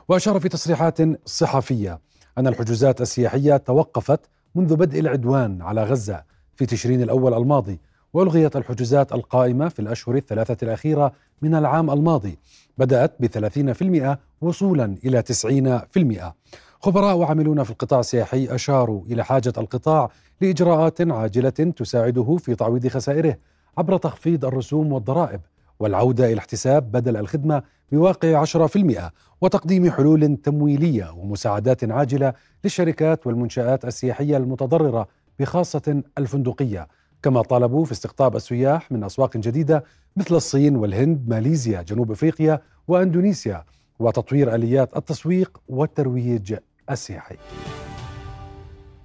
وأشار 0.10 0.40
في 0.40 0.50
تصريحات 0.50 1.28
صحفية 1.30 2.00
أن 2.38 2.48
الحجوزات 2.48 3.02
السياحية 3.02 3.58
توقفت 3.58 4.20
منذ 4.56 4.76
بدء 4.76 5.00
العدوان 5.00 5.62
على 5.62 5.84
غزة 5.84 6.24
في 6.56 6.66
تشرين 6.66 7.02
الأول 7.02 7.34
الماضي 7.34 7.80
وألغيت 8.14 8.56
الحجوزات 8.56 9.12
القائمة 9.14 9.70
في 9.70 9.80
الأشهر 9.80 10.16
الثلاثة 10.16 10.58
الأخيرة 10.64 11.12
من 11.42 11.56
العام 11.56 11.92
الماضي 11.92 12.40
بدأت 12.78 13.16
ب 13.20 13.26
30% 13.26 14.18
وصولا 14.42 14.96
إلى 15.06 15.24
90% 15.24 16.34
خبراء 16.82 17.16
وعاملون 17.16 17.64
في 17.64 17.72
القطاع 17.72 18.00
السياحي 18.00 18.56
أشاروا 18.56 19.02
إلى 19.06 19.26
حاجة 19.26 19.54
القطاع 19.58 20.10
لإجراءات 20.42 21.12
عاجلة 21.12 21.50
تساعده 21.50 22.38
في 22.38 22.56
تعويض 22.56 22.88
خسائره 22.88 23.38
عبر 23.78 23.98
تخفيض 23.98 24.46
الرسوم 24.46 24.94
والضرائب 24.94 25.42
والعودة 25.80 26.26
إلى 26.26 26.40
احتساب 26.40 26.92
بدل 26.92 27.18
الخدمة 27.18 27.64
بواقع 27.92 28.46
10% 28.46 29.12
وتقديم 29.42 29.92
حلول 29.92 30.38
تمويلية 30.38 31.12
ومساعدات 31.12 31.92
عاجلة 31.92 32.34
للشركات 32.64 33.28
والمنشآت 33.28 33.86
السياحية 33.86 34.38
المتضررة 34.38 35.08
بخاصة 35.40 36.04
الفندقية 36.18 36.88
كما 37.24 37.42
طالبوا 37.42 37.86
في 37.86 37.92
استقطاب 37.92 38.36
السياح 38.36 38.92
من 38.92 39.04
أسواق 39.04 39.38
جديدة 39.38 39.84
مثل 40.16 40.36
الصين 40.36 40.76
والهند 40.76 41.30
ماليزيا 41.30 41.82
جنوب 41.82 42.12
أفريقيا 42.12 42.62
وأندونيسيا. 42.88 43.64
وتطوير 44.00 44.56
آليات 44.56 44.98
التسويق 44.98 45.62
والترويج 45.70 46.56
السياحي. 46.92 47.36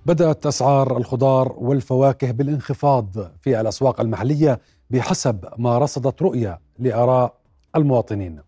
بدأت 0.07 0.47
أسعار 0.47 0.97
الخضار 0.97 1.55
والفواكه 1.59 2.31
بالانخفاض 2.31 3.07
في 3.41 3.61
الأسواق 3.61 4.01
المحلية 4.01 4.61
بحسب 4.91 5.49
ما 5.59 5.79
رصدت 5.79 6.23
رؤية 6.23 6.61
لآراء 6.79 7.35
المواطنين. 7.77 8.41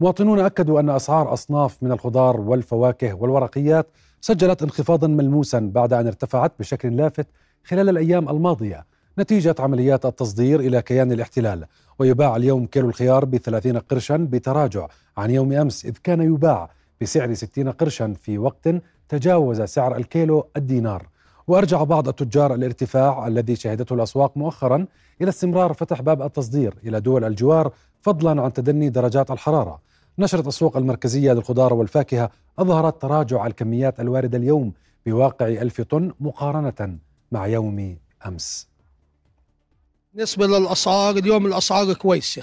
مواطنون 0.00 0.40
أكدوا 0.40 0.80
أن 0.80 0.90
أسعار 0.90 1.32
أصناف 1.32 1.82
من 1.82 1.92
الخضار 1.92 2.40
والفواكه 2.40 3.14
والورقيات 3.14 3.86
سجلت 4.20 4.62
انخفاضا 4.62 5.06
ملموسا 5.06 5.70
بعد 5.74 5.92
أن 5.92 6.06
ارتفعت 6.06 6.52
بشكل 6.58 6.96
لافت 6.96 7.26
خلال 7.64 7.88
الأيام 7.88 8.28
الماضية 8.28 8.86
نتيجة 9.18 9.54
عمليات 9.58 10.06
التصدير 10.06 10.60
إلى 10.60 10.82
كيان 10.82 11.12
الاحتلال 11.12 11.66
ويباع 11.98 12.36
اليوم 12.36 12.66
كيلو 12.66 12.88
الخيار 12.88 13.24
ب 13.24 13.36
30 13.36 13.78
قرشا 13.78 14.16
بتراجع 14.16 14.88
عن 15.16 15.30
يوم 15.30 15.52
أمس 15.52 15.86
إذ 15.86 15.96
كان 16.04 16.20
يباع 16.20 16.70
بسعر 17.00 17.34
60 17.34 17.70
قرشا 17.70 18.14
في 18.22 18.38
وقت 18.38 18.68
تجاوز 19.08 19.62
سعر 19.62 19.96
الكيلو 19.96 20.46
الدينار. 20.56 21.08
وأرجع 21.46 21.82
بعض 21.82 22.08
التجار 22.08 22.54
الارتفاع 22.54 23.26
الذي 23.26 23.56
شهدته 23.56 23.94
الأسواق 23.94 24.36
مؤخرا 24.36 24.86
إلى 25.20 25.28
استمرار 25.28 25.72
فتح 25.72 26.02
باب 26.02 26.22
التصدير 26.22 26.74
إلى 26.86 27.00
دول 27.00 27.24
الجوار 27.24 27.72
فضلا 28.00 28.42
عن 28.42 28.52
تدني 28.52 28.88
درجات 28.88 29.30
الحرارة. 29.30 29.80
نشرت 30.18 30.46
السوق 30.46 30.76
المركزية 30.76 31.32
للخضار 31.32 31.74
والفاكهة 31.74 32.30
أظهرت 32.58 33.02
تراجع 33.02 33.46
الكميات 33.46 34.00
الواردة 34.00 34.38
اليوم 34.38 34.72
بواقع 35.06 35.46
ألف 35.46 35.80
طن 35.80 36.12
مقارنة 36.20 36.98
مع 37.32 37.46
يوم 37.46 37.96
أمس. 38.26 38.68
بالنسبة 40.14 40.46
للأسعار 40.46 41.16
اليوم 41.16 41.46
الأسعار 41.46 41.92
كويسة. 41.92 42.42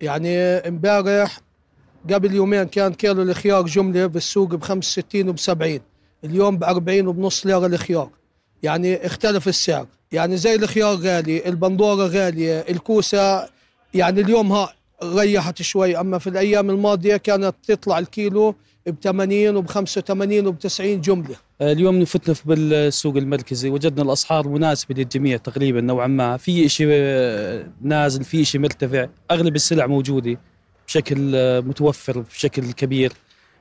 يعني 0.00 0.38
امبارح 0.38 1.40
قبل 2.12 2.34
يومين 2.34 2.64
كان 2.64 2.94
كيلو 2.94 3.22
الخيار 3.22 3.66
جملة 3.66 4.06
بالسوق 4.06 4.54
ب 4.54 4.62
65 4.62 5.28
وب 5.28 5.38
70 5.38 5.80
اليوم 6.24 6.58
ب 6.58 6.64
40 6.64 7.06
وبنص 7.06 7.46
ليرة 7.46 7.66
الخيار. 7.66 8.10
يعني 8.62 9.06
اختلف 9.06 9.48
السعر. 9.48 9.86
يعني 10.12 10.36
زي 10.36 10.54
الخيار 10.54 10.94
غالي 10.94 11.48
البندورة 11.48 12.06
غالية 12.06 12.60
الكوسة 12.60 13.48
يعني 13.94 14.20
اليوم 14.20 14.52
ها 14.52 14.74
ريحت 15.04 15.62
شوي. 15.62 16.00
أما 16.00 16.18
في 16.18 16.26
الأيام 16.26 16.70
الماضية 16.70 17.16
كانت 17.16 17.54
تطلع 17.66 17.98
الكيلو 17.98 18.54
ب 18.86 18.94
80 19.02 19.56
وب 19.56 19.66
85 19.66 20.46
وب 20.46 20.58
90 20.58 21.00
جملة. 21.00 21.36
اليوم 21.62 22.04
فتنا 22.04 22.34
في 22.34 22.42
بالسوق 22.44 23.16
المركزي. 23.16 23.70
وجدنا 23.70 24.02
الأسعار 24.02 24.48
مناسبة 24.48 24.94
للجميع 24.94 25.36
تقريبا 25.36 25.80
نوعا 25.80 26.06
ما. 26.06 26.36
في 26.36 26.68
شيء 26.68 26.88
نازل 27.80 28.24
في 28.24 28.44
شيء 28.44 28.60
مرتفع. 28.60 29.08
أغلب 29.30 29.56
السلع 29.56 29.86
موجودة 29.86 30.40
بشكل 30.86 31.16
متوفر 31.62 32.20
بشكل 32.20 32.72
كبير. 32.72 33.12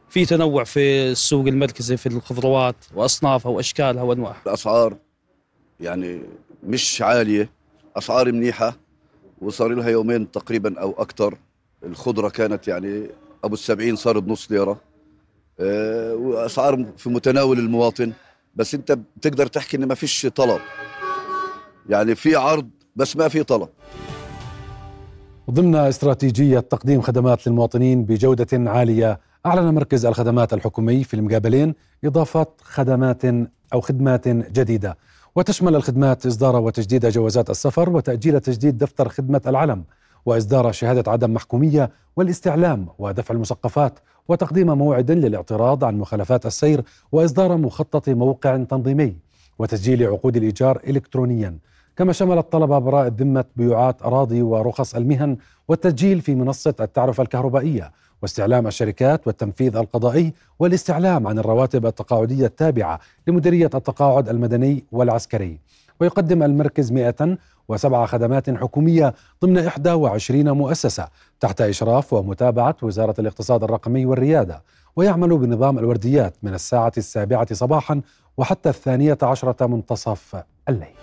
في 0.09 0.25
تنوع 0.25 0.63
في 0.63 1.11
السوق 1.11 1.47
المركزي 1.47 1.97
في 1.97 2.09
الخضروات 2.09 2.75
وأصنافها 2.95 3.51
وأشكالها 3.51 4.03
وأنواعها. 4.03 4.41
الأسعار 4.47 4.97
يعني 5.79 6.21
مش 6.63 7.01
عالية. 7.01 7.49
أسعار 7.97 8.31
منيحة. 8.31 8.77
وصار 9.41 9.67
لها 9.67 9.89
يومين 9.89 10.31
تقريبا 10.31 10.79
أو 10.79 10.91
أكثر. 10.97 11.37
الخضرة 11.83 12.29
كانت 12.29 12.67
يعني 12.67 13.07
أبو 13.43 13.53
السبعين 13.53 13.95
صار 13.95 14.19
بنص 14.19 14.51
ليرة. 14.51 14.81
وأسعار 15.59 16.85
في 16.97 17.09
متناول 17.09 17.59
المواطن. 17.59 18.13
بس 18.55 18.75
أنت 18.75 18.91
بتقدر 19.17 19.47
تحكي 19.47 19.77
إن 19.77 19.85
ما 19.85 19.95
فيش 19.95 20.27
طلب. 20.35 20.59
يعني 21.89 22.15
في 22.15 22.35
عرض 22.35 22.69
بس 22.95 23.17
ما 23.17 23.27
في 23.27 23.43
طلب. 23.43 23.69
ضمن 25.51 25.75
استراتيجية 25.75 26.59
تقديم 26.59 27.01
خدمات 27.01 27.47
للمواطنين 27.47 28.05
بجودة 28.05 28.71
عالية 28.71 29.19
أعلن 29.45 29.73
مركز 29.73 30.05
الخدمات 30.05 30.53
الحكومي 30.53 31.03
في 31.03 31.13
المقابلين 31.13 31.75
إضافة 32.03 32.47
خدمات 32.61 33.25
أو 33.73 33.81
خدمات 33.81 34.27
جديدة. 34.27 34.97
وتشمل 35.35 35.75
الخدمات 35.75 36.25
إصدار 36.25 36.55
وتجديد 36.55 37.05
جوازات 37.05 37.49
السفر 37.49 37.89
وتأجيل 37.89 38.39
تجديد 38.39 38.77
دفتر 38.77 39.09
خدمة 39.09 39.41
العلم 39.47 39.83
وإصدار 40.25 40.71
شهادة 40.71 41.11
عدم 41.11 41.33
محكومية 41.33 41.91
والاستعلام 42.15 42.87
ودفع 42.97 43.35
المسقفات 43.35 43.99
وتقديم 44.27 44.77
موعد 44.77 45.11
للاعتراض 45.11 45.83
عن 45.83 45.97
مخالفات 45.97 46.45
السير 46.45 46.83
وإصدار 47.11 47.57
مخطط 47.57 48.09
موقع 48.09 48.57
تنظيمي 48.57 49.15
وتسجيل 49.59 50.03
عقود 50.03 50.37
الإيجار 50.37 50.81
إلكترونيا. 50.87 51.57
كما 51.97 52.13
شملت 52.13 52.51
طلب 52.51 52.69
براءة 52.69 53.13
ذمة 53.17 53.45
بيوعات 53.55 54.01
أراضي 54.01 54.41
ورخص 54.41 54.95
المهن 54.95 55.37
والتسجيل 55.67 56.21
في 56.21 56.35
منصة 56.35 56.73
التعرفة 56.79 57.23
الكهربائية 57.23 57.91
واستعلام 58.21 58.67
الشركات 58.67 59.27
والتنفيذ 59.27 59.75
القضائي 59.77 60.33
والاستعلام 60.59 61.27
عن 61.27 61.39
الرواتب 61.39 61.85
التقاعدية 61.85 62.45
التابعة 62.45 62.99
لمديرية 63.27 63.65
التقاعد 63.65 64.29
المدني 64.29 64.83
والعسكري. 64.91 65.59
ويقدم 66.01 66.43
المركز 66.43 66.91
107 67.69 68.05
خدمات 68.05 68.49
حكومية 68.49 69.13
ضمن 69.41 69.57
21 69.57 70.51
مؤسسة 70.51 71.07
تحت 71.39 71.61
إشراف 71.61 72.13
ومتابعة 72.13 72.75
وزارة 72.81 73.15
الاقتصاد 73.19 73.63
الرقمي 73.63 74.05
والريادة 74.05 74.63
ويعمل 74.95 75.37
بنظام 75.37 75.79
الورديات 75.79 76.35
من 76.43 76.53
الساعة 76.53 76.91
السابعة 76.97 77.53
صباحا 77.53 78.01
وحتى 78.37 78.69
الثانية 78.69 79.17
عشرة 79.21 79.65
منتصف 79.67 80.43
الليل. 80.69 80.95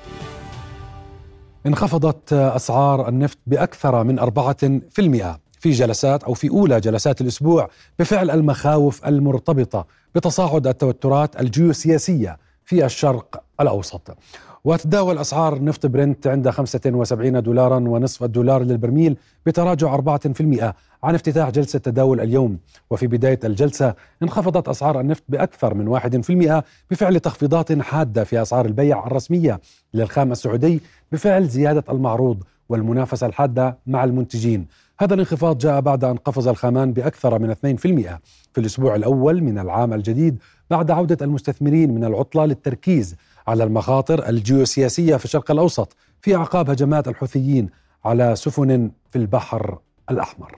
انخفضت 1.67 2.33
أسعار 2.33 3.09
النفط 3.09 3.39
بأكثر 3.47 4.05
من 4.05 4.19
أربعة 4.19 4.57
في 4.91 4.99
المئة 4.99 5.41
في 5.61 5.71
جلسات 5.71 6.25
أو 6.25 6.35
في 6.35 6.51
أولى 6.51 6.81
جلسات 6.81 7.21
الأسبوع 7.21 7.69
بفعل 7.99 8.31
المخاوف 8.31 9.07
المرتبطة 9.07 9.87
بتصاعد 10.15 10.67
التوترات 10.67 11.41
الجيوسياسية 11.41 12.39
في 12.65 12.85
الشرق 12.85 13.43
الأوسط. 13.61 14.17
وتداول 14.65 15.19
أسعار 15.19 15.65
نفط 15.65 15.87
برنت 15.87 16.27
عند 16.27 16.51
75 16.51 17.43
دولارا 17.43 17.77
ونصف 17.77 18.23
الدولار 18.23 18.63
للبرميل 18.63 19.17
بتراجع 19.47 19.97
4% 19.97 20.75
عن 21.03 21.15
افتتاح 21.15 21.51
جلسة 21.51 21.79
تداول 21.79 22.21
اليوم. 22.21 22.59
وفي 22.91 23.07
بداية 23.07 23.39
الجلسة 23.45 23.95
انخفضت 24.23 24.69
أسعار 24.69 25.01
النفط 25.01 25.23
بأكثر 25.29 25.75
من 25.75 25.89
1% 25.89 26.63
بفعل 26.91 27.21
تخفيضات 27.21 27.73
حادة 27.81 28.25
في 28.25 28.43
أسعار 28.43 28.67
البيع 28.67 29.07
الرسمية 29.07 29.61
للخام 29.95 30.33
السعودي 30.33 30.81
بفعل 31.13 31.49
زيادة 31.49 31.85
المعروض 31.89 32.43
والمنافسة 32.69 33.27
الحادة 33.27 33.79
مع 33.87 34.05
المنتجين. 34.05 34.67
هذا 34.99 35.15
الانخفاض 35.15 35.59
جاء 35.59 35.81
بعد 35.81 36.05
أن 36.05 36.17
قفز 36.17 36.49
الخامان 36.49 36.93
بأكثر 36.93 37.39
من 37.39 37.55
2% 37.55 37.57
في 38.53 38.59
الأسبوع 38.59 38.95
الأول 38.95 39.43
من 39.43 39.59
العام 39.59 39.93
الجديد 39.93 40.39
بعد 40.71 40.91
عودة 40.91 41.25
المستثمرين 41.25 41.95
من 41.95 42.05
العطلة 42.05 42.47
للتركيز 42.47 43.17
على 43.49 43.65
المخاطر 43.65 44.29
الجيوسياسية 44.29 45.17
في 45.17 45.25
الشرق 45.25 45.51
الأوسط 45.51 45.97
في 46.21 46.37
أعقاب 46.37 46.71
هجمات 46.71 47.09
الحوثيين 47.09 47.69
على 48.05 48.37
سفن 48.37 48.91
في 49.11 49.19
البحر 49.19 49.79
الأحمر. 50.11 50.57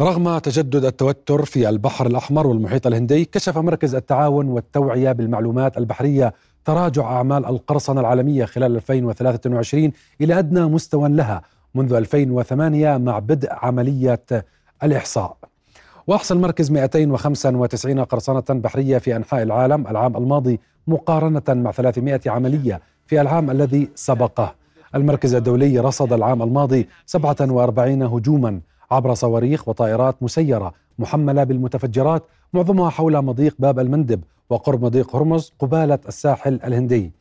رغم 0.00 0.38
تجدد 0.38 0.84
التوتر 0.84 1.44
في 1.44 1.68
البحر 1.68 2.06
الأحمر 2.06 2.46
والمحيط 2.46 2.86
الهندي 2.86 3.24
كشف 3.24 3.58
مركز 3.58 3.94
التعاون 3.94 4.48
والتوعية 4.48 5.12
بالمعلومات 5.12 5.78
البحرية 5.78 6.34
تراجع 6.64 7.02
أعمال 7.02 7.46
القرصنة 7.46 8.00
العالمية 8.00 8.44
خلال 8.44 8.76
2023 8.76 9.92
إلى 10.20 10.38
أدنى 10.38 10.60
مستوى 10.60 11.08
لها 11.08 11.42
منذ 11.74 11.94
2008 11.94 12.96
مع 12.96 13.18
بدء 13.18 13.48
عملية 13.52 14.24
الإحصاء. 14.82 15.36
وأحصى 16.06 16.34
المركز 16.34 16.70
295 16.70 18.04
قرصنة 18.04 18.44
بحرية 18.50 18.98
في 18.98 19.16
أنحاء 19.16 19.42
العالم 19.42 19.86
العام 19.86 20.16
الماضي 20.16 20.60
مقارنة 20.86 21.42
مع 21.48 21.72
300 21.72 22.20
عملية 22.26 22.80
في 23.06 23.20
العام 23.20 23.50
الذي 23.50 23.88
سبقه. 23.94 24.54
المركز 24.94 25.34
الدولي 25.34 25.78
رصد 25.78 26.12
العام 26.12 26.42
الماضي 26.42 26.88
47 27.06 28.02
هجوما 28.02 28.60
عبر 28.90 29.14
صواريخ 29.14 29.68
وطائرات 29.68 30.22
مسيرة 30.22 30.72
محملة 30.98 31.44
بالمتفجرات 31.44 32.22
معظمها 32.52 32.90
حول 32.90 33.22
مضيق 33.22 33.54
باب 33.58 33.78
المندب 33.78 34.20
وقرب 34.50 34.84
مضيق 34.84 35.16
هرمز 35.16 35.52
قبالة 35.58 35.98
الساحل 36.08 36.60
الهندي. 36.64 37.12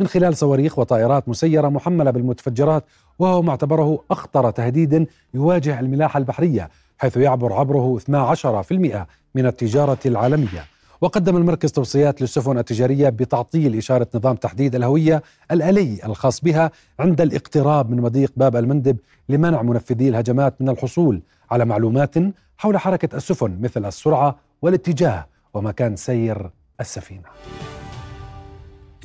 من 0.00 0.06
خلال 0.06 0.36
صواريخ 0.36 0.78
وطائرات 0.78 1.28
مسيرة 1.28 1.68
محملة 1.68 2.10
بالمتفجرات 2.10 2.84
وهو 3.18 3.42
ما 3.42 3.50
اعتبره 3.50 3.98
أخطر 4.10 4.50
تهديد 4.50 5.06
يواجه 5.34 5.80
الملاحة 5.80 6.18
البحرية 6.18 6.70
حيث 6.98 7.16
يعبر 7.16 7.52
عبره 7.52 7.98
12% 7.98 9.06
من 9.34 9.46
التجارة 9.46 9.98
العالمية. 10.06 10.64
وقدم 11.00 11.36
المركز 11.36 11.72
توصيات 11.72 12.20
للسفن 12.20 12.58
التجارية 12.58 13.08
بتعطيل 13.08 13.76
إشارة 13.76 14.06
نظام 14.14 14.36
تحديد 14.36 14.74
الهوية 14.74 15.22
الآلي 15.50 15.98
الخاص 16.04 16.40
بها 16.40 16.70
عند 16.98 17.20
الاقتراب 17.20 17.90
من 17.90 18.00
مضيق 18.00 18.32
باب 18.36 18.56
المندب 18.56 18.96
لمنع 19.28 19.62
منفذي 19.62 20.08
الهجمات 20.08 20.62
من 20.62 20.68
الحصول 20.68 21.22
على 21.50 21.64
معلومات 21.64 22.14
حول 22.58 22.78
حركة 22.78 23.16
السفن 23.16 23.58
مثل 23.60 23.86
السرعة 23.86 24.36
والاتجاه 24.62 25.26
ومكان 25.54 25.96
سير 25.96 26.50
السفينة. 26.80 27.24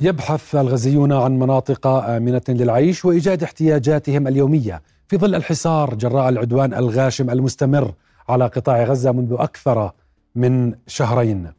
يبحث 0.00 0.54
الغزيون 0.54 1.12
عن 1.12 1.38
مناطق 1.38 1.86
آمنة 1.86 2.42
للعيش 2.48 3.04
وإيجاد 3.04 3.42
احتياجاتهم 3.42 4.28
اليومية 4.28 4.82
في 5.08 5.16
ظل 5.16 5.34
الحصار 5.34 5.94
جراء 5.94 6.28
العدوان 6.28 6.74
الغاشم 6.74 7.30
المستمر 7.30 7.92
على 8.28 8.46
قطاع 8.46 8.84
غزة 8.84 9.12
منذ 9.12 9.36
أكثر 9.38 9.90
من 10.34 10.74
شهرين. 10.86 11.52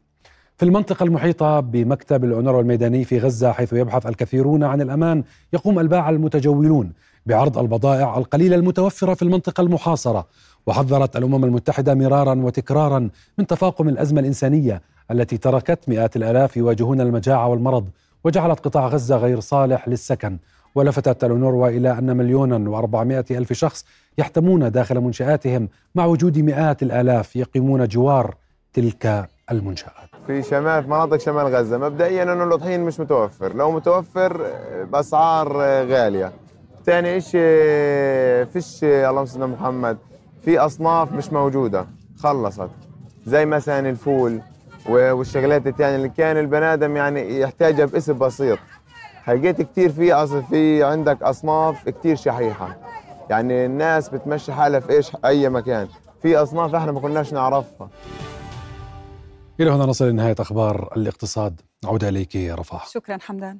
في 0.58 0.64
المنطقة 0.64 1.04
المحيطة 1.04 1.60
بمكتب 1.60 2.24
الأونروا 2.24 2.60
الميداني 2.60 3.04
في 3.04 3.18
غزة 3.18 3.52
حيث 3.52 3.72
يبحث 3.72 4.06
الكثيرون 4.06 4.64
عن 4.64 4.80
الأمان 4.80 5.24
يقوم 5.52 5.78
الباعة 5.78 6.10
المتجولون 6.10 6.92
بعرض 7.26 7.58
البضائع 7.58 8.18
القليلة 8.18 8.56
المتوفرة 8.56 9.14
في 9.14 9.22
المنطقة 9.22 9.60
المحاصرة. 9.60 10.26
وحذرت 10.66 11.16
الأمم 11.16 11.44
المتحدة 11.44 11.94
مرارا 11.94 12.34
وتكرارا 12.34 13.10
من 13.38 13.46
تفاقم 13.46 13.88
الأزمة 13.88 14.20
الإنسانية 14.20 14.82
التي 15.10 15.36
تركت 15.36 15.88
مئات 15.88 16.16
الآلاف 16.16 16.56
يواجهون 16.56 17.00
المجاعة 17.00 17.48
والمرض 17.48 17.88
وجعلت 18.24 18.60
قطاع 18.60 18.88
غزة 18.88 19.16
غير 19.16 19.40
صالح 19.40 19.88
للسكن. 19.88 20.38
ولفتت 20.74 21.24
الأونروا 21.24 21.68
إلى 21.68 21.98
أن 21.98 22.16
مليونا 22.16 22.70
وأربعمائة 22.70 23.24
ألف 23.30 23.52
شخص 23.52 23.84
يحتمون 24.18 24.70
داخل 24.70 25.00
منشآتهم 25.00 25.68
مع 25.94 26.06
وجود 26.06 26.38
مئات 26.38 26.82
الآلاف 26.82 27.36
يقيمون 27.36 27.88
جوار 27.88 28.34
تلك 28.72 29.28
المنشآت. 29.50 30.07
في 30.28 30.42
شمال 30.42 30.82
في 30.82 30.90
مناطق 30.90 31.16
شمال 31.16 31.56
غزة. 31.56 31.78
مبدئيا 31.78 32.22
أنه 32.22 32.44
الطحين 32.44 32.80
مش 32.80 33.00
متوفر. 33.00 33.54
لو 33.54 33.70
متوفر 33.70 34.46
بأسعار 34.92 35.56
غالية. 35.86 36.32
ثاني 36.86 37.20
شيء 37.20 38.44
فيش 38.52 38.84
اللهم 38.84 39.24
صل 39.24 39.46
محمد 39.46 39.98
في 40.44 40.58
أصناف 40.58 41.12
مش 41.12 41.32
موجودة. 41.32 41.86
خلصت. 42.18 42.68
زي 43.26 43.46
مثلا 43.46 43.88
الفول 43.90 44.40
والشغلات 44.88 45.66
الثانية 45.66 45.96
اللي 45.96 46.08
كان 46.08 46.36
البنادم 46.36 46.96
يعني 46.96 47.40
يحتاجها 47.40 47.86
باسم 47.86 48.18
بسيط. 48.18 48.58
حقيقة 49.22 49.62
كتير 49.62 49.92
في 49.92 50.42
في 50.50 50.84
عندك 50.84 51.22
أصناف 51.22 51.88
كتير 51.88 52.16
شحيحة. 52.16 52.76
يعني 53.30 53.66
الناس 53.66 54.08
بتمشي 54.08 54.52
حالها 54.52 54.80
في 54.80 54.92
إيش؟ 54.92 55.12
أي 55.24 55.48
مكان. 55.48 55.88
في 56.22 56.36
أصناف 56.36 56.74
إحنا 56.74 56.92
ما 56.92 57.00
كناش 57.00 57.32
نعرفها. 57.32 57.88
إلى 59.60 59.70
هنا 59.70 59.86
نصل 59.86 60.08
لنهاية 60.08 60.34
أخبار 60.38 60.92
الاقتصاد. 60.96 61.60
عودة 61.84 62.08
إليك 62.08 62.34
يا 62.34 62.54
رفاح 62.54 62.88
شكرا 62.88 63.18
حمدان. 63.20 63.58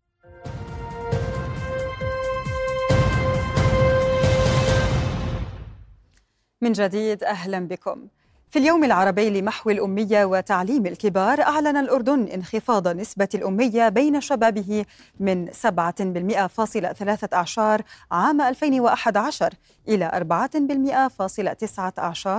من 6.63 6.73
جديد 6.73 7.25
أهلا 7.25 7.69
بكم. 7.69 8.09
في 8.51 8.59
اليوم 8.59 8.85
العربي 8.85 9.41
لمحو 9.41 9.71
الأمية 9.71 10.25
وتعليم 10.25 10.87
الكبار 10.87 11.43
أعلن 11.43 11.77
الأردن 11.77 12.25
انخفاض 12.25 12.89
نسبة 12.89 13.29
الأمية 13.35 13.89
بين 13.89 14.21
شبابه 14.21 14.85
من 15.21 15.49
7% 15.49 17.35
أعشار 17.35 17.83
عام 18.11 18.41
2011 18.41 19.55
إلى 19.89 20.27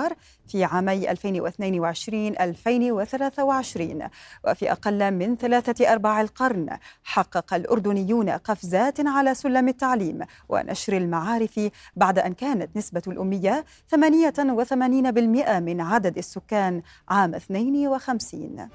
4% 0.09 0.13
في 0.47 0.63
عامي 0.63 1.07
2022-2023 1.07 1.13
وفي 4.47 4.71
أقل 4.71 5.11
من 5.11 5.35
ثلاثة 5.35 5.91
أرباع 5.91 6.21
القرن 6.21 6.77
حقق 7.03 7.53
الأردنيون 7.53 8.29
قفزات 8.29 9.07
على 9.07 9.33
سلم 9.33 9.67
التعليم 9.67 10.19
ونشر 10.49 10.97
المعارف 10.97 11.69
بعد 11.95 12.19
أن 12.19 12.33
كانت 12.33 12.77
نسبة 12.77 13.01
الأمية 13.07 13.65
88% 13.95 13.97
من 15.59 15.81
عدد 15.81 15.98
السكان 16.07 16.81
عام 17.09 17.35
52 17.35 18.69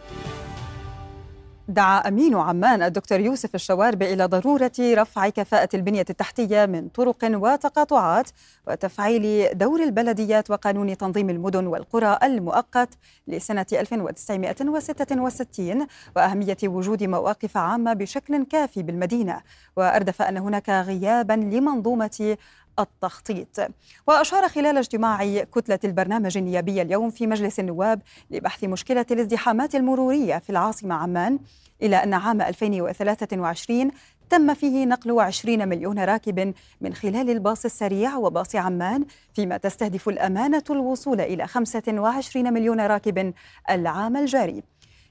دعا 1.68 2.08
أمين 2.08 2.34
عمان 2.34 2.82
الدكتور 2.82 3.20
يوسف 3.20 3.54
الشواربي 3.54 4.12
إلى 4.12 4.26
ضرورة 4.26 4.72
رفع 4.80 5.28
كفاءة 5.28 5.68
البنية 5.74 6.04
التحتية 6.10 6.66
من 6.66 6.88
طرق 6.88 7.16
وتقاطعات 7.22 8.30
وتفعيل 8.68 9.48
دور 9.58 9.82
البلديات 9.82 10.50
وقانون 10.50 10.96
تنظيم 10.96 11.30
المدن 11.30 11.66
والقرى 11.66 12.18
المؤقت 12.22 12.88
لسنة 13.28 13.66
1966 13.72 15.86
وأهمية 16.16 16.56
وجود 16.64 17.04
مواقف 17.04 17.56
عامة 17.56 17.92
بشكل 17.92 18.44
كافي 18.44 18.82
بالمدينة. 18.82 19.40
وأردف 19.76 20.22
أن 20.22 20.36
هناك 20.36 20.70
غيابا 20.70 21.32
لمنظومة 21.32 22.36
التخطيط. 22.78 23.60
وأشار 24.06 24.48
خلال 24.48 24.78
اجتماع 24.78 25.42
كتلة 25.42 25.78
البرنامج 25.84 26.38
النيابي 26.38 26.82
اليوم 26.82 27.10
في 27.10 27.26
مجلس 27.26 27.60
النواب 27.60 28.02
لبحث 28.30 28.64
مشكلة 28.64 29.06
الازدحامات 29.10 29.74
المرورية 29.74 30.38
في 30.38 30.50
العاصمة 30.50 30.94
عمان 30.94 31.38
إلى 31.82 31.96
أن 31.96 32.14
عام 32.14 32.42
2023 32.42 33.90
تم 34.30 34.54
فيه 34.54 34.86
نقل 34.86 35.20
20 35.20 35.68
مليون 35.68 35.98
راكب 35.98 36.54
من 36.80 36.94
خلال 36.94 37.30
الباص 37.30 37.64
السريع 37.64 38.16
وباص 38.16 38.56
عمان 38.56 39.04
فيما 39.34 39.56
تستهدف 39.56 40.08
الأمانة 40.08 40.64
الوصول 40.70 41.20
إلى 41.20 41.46
25 41.46 42.52
مليون 42.52 42.80
راكب 42.80 43.34
العام 43.70 44.16
الجاري. 44.16 44.62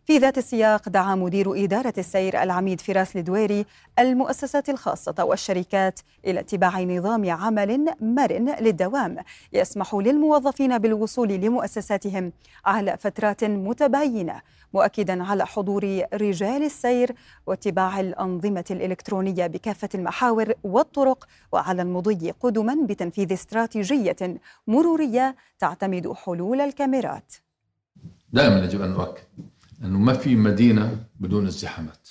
في 0.05 0.17
ذات 0.17 0.37
السياق 0.37 0.89
دعا 0.89 1.15
مدير 1.15 1.63
إدارة 1.63 1.93
السير 1.97 2.43
العميد 2.43 2.81
فراس 2.81 3.15
الدويري 3.15 3.65
المؤسسات 3.99 4.69
الخاصة 4.69 5.15
والشركات 5.19 5.99
إلى 6.25 6.39
اتباع 6.39 6.81
نظام 6.81 7.29
عمل 7.29 7.85
مرن 8.01 8.55
للدوام 8.59 9.17
يسمح 9.53 9.95
للموظفين 9.95 10.77
بالوصول 10.77 11.29
لمؤسساتهم 11.29 12.31
على 12.65 12.97
فترات 12.97 13.43
متباينة 13.43 14.41
مؤكدا 14.73 15.23
على 15.23 15.45
حضور 15.45 16.01
رجال 16.13 16.63
السير 16.63 17.11
واتباع 17.47 17.99
الأنظمة 17.99 18.65
الإلكترونية 18.71 19.47
بكافة 19.47 19.89
المحاور 19.95 20.53
والطرق 20.63 21.27
وعلى 21.51 21.81
المضي 21.81 22.31
قدما 22.31 22.77
بتنفيذ 22.85 23.33
استراتيجية 23.33 24.15
مرورية 24.67 25.35
تعتمد 25.59 26.13
حلول 26.13 26.61
الكاميرات. 26.61 27.33
دائما 28.33 28.59
يجب 28.59 28.81
أن 28.81 28.89
نؤكد 28.89 29.23
انه 29.84 30.00
ما 30.00 30.13
في 30.13 30.36
مدينة 30.36 31.06
بدون 31.19 31.48
ازدحامات 31.48 32.08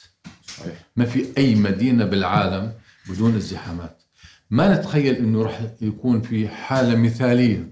صحيح. 0.46 0.74
ما 0.96 1.04
في 1.04 1.26
أي 1.38 1.54
مدينة 1.54 2.04
بالعالم 2.04 2.72
بدون 3.08 3.36
ازدحامات 3.36 4.02
ما 4.50 4.74
نتخيل 4.74 5.14
إنه 5.16 5.42
راح 5.42 5.60
يكون 5.80 6.20
في 6.20 6.48
حالة 6.48 6.96
مثالية 6.96 7.70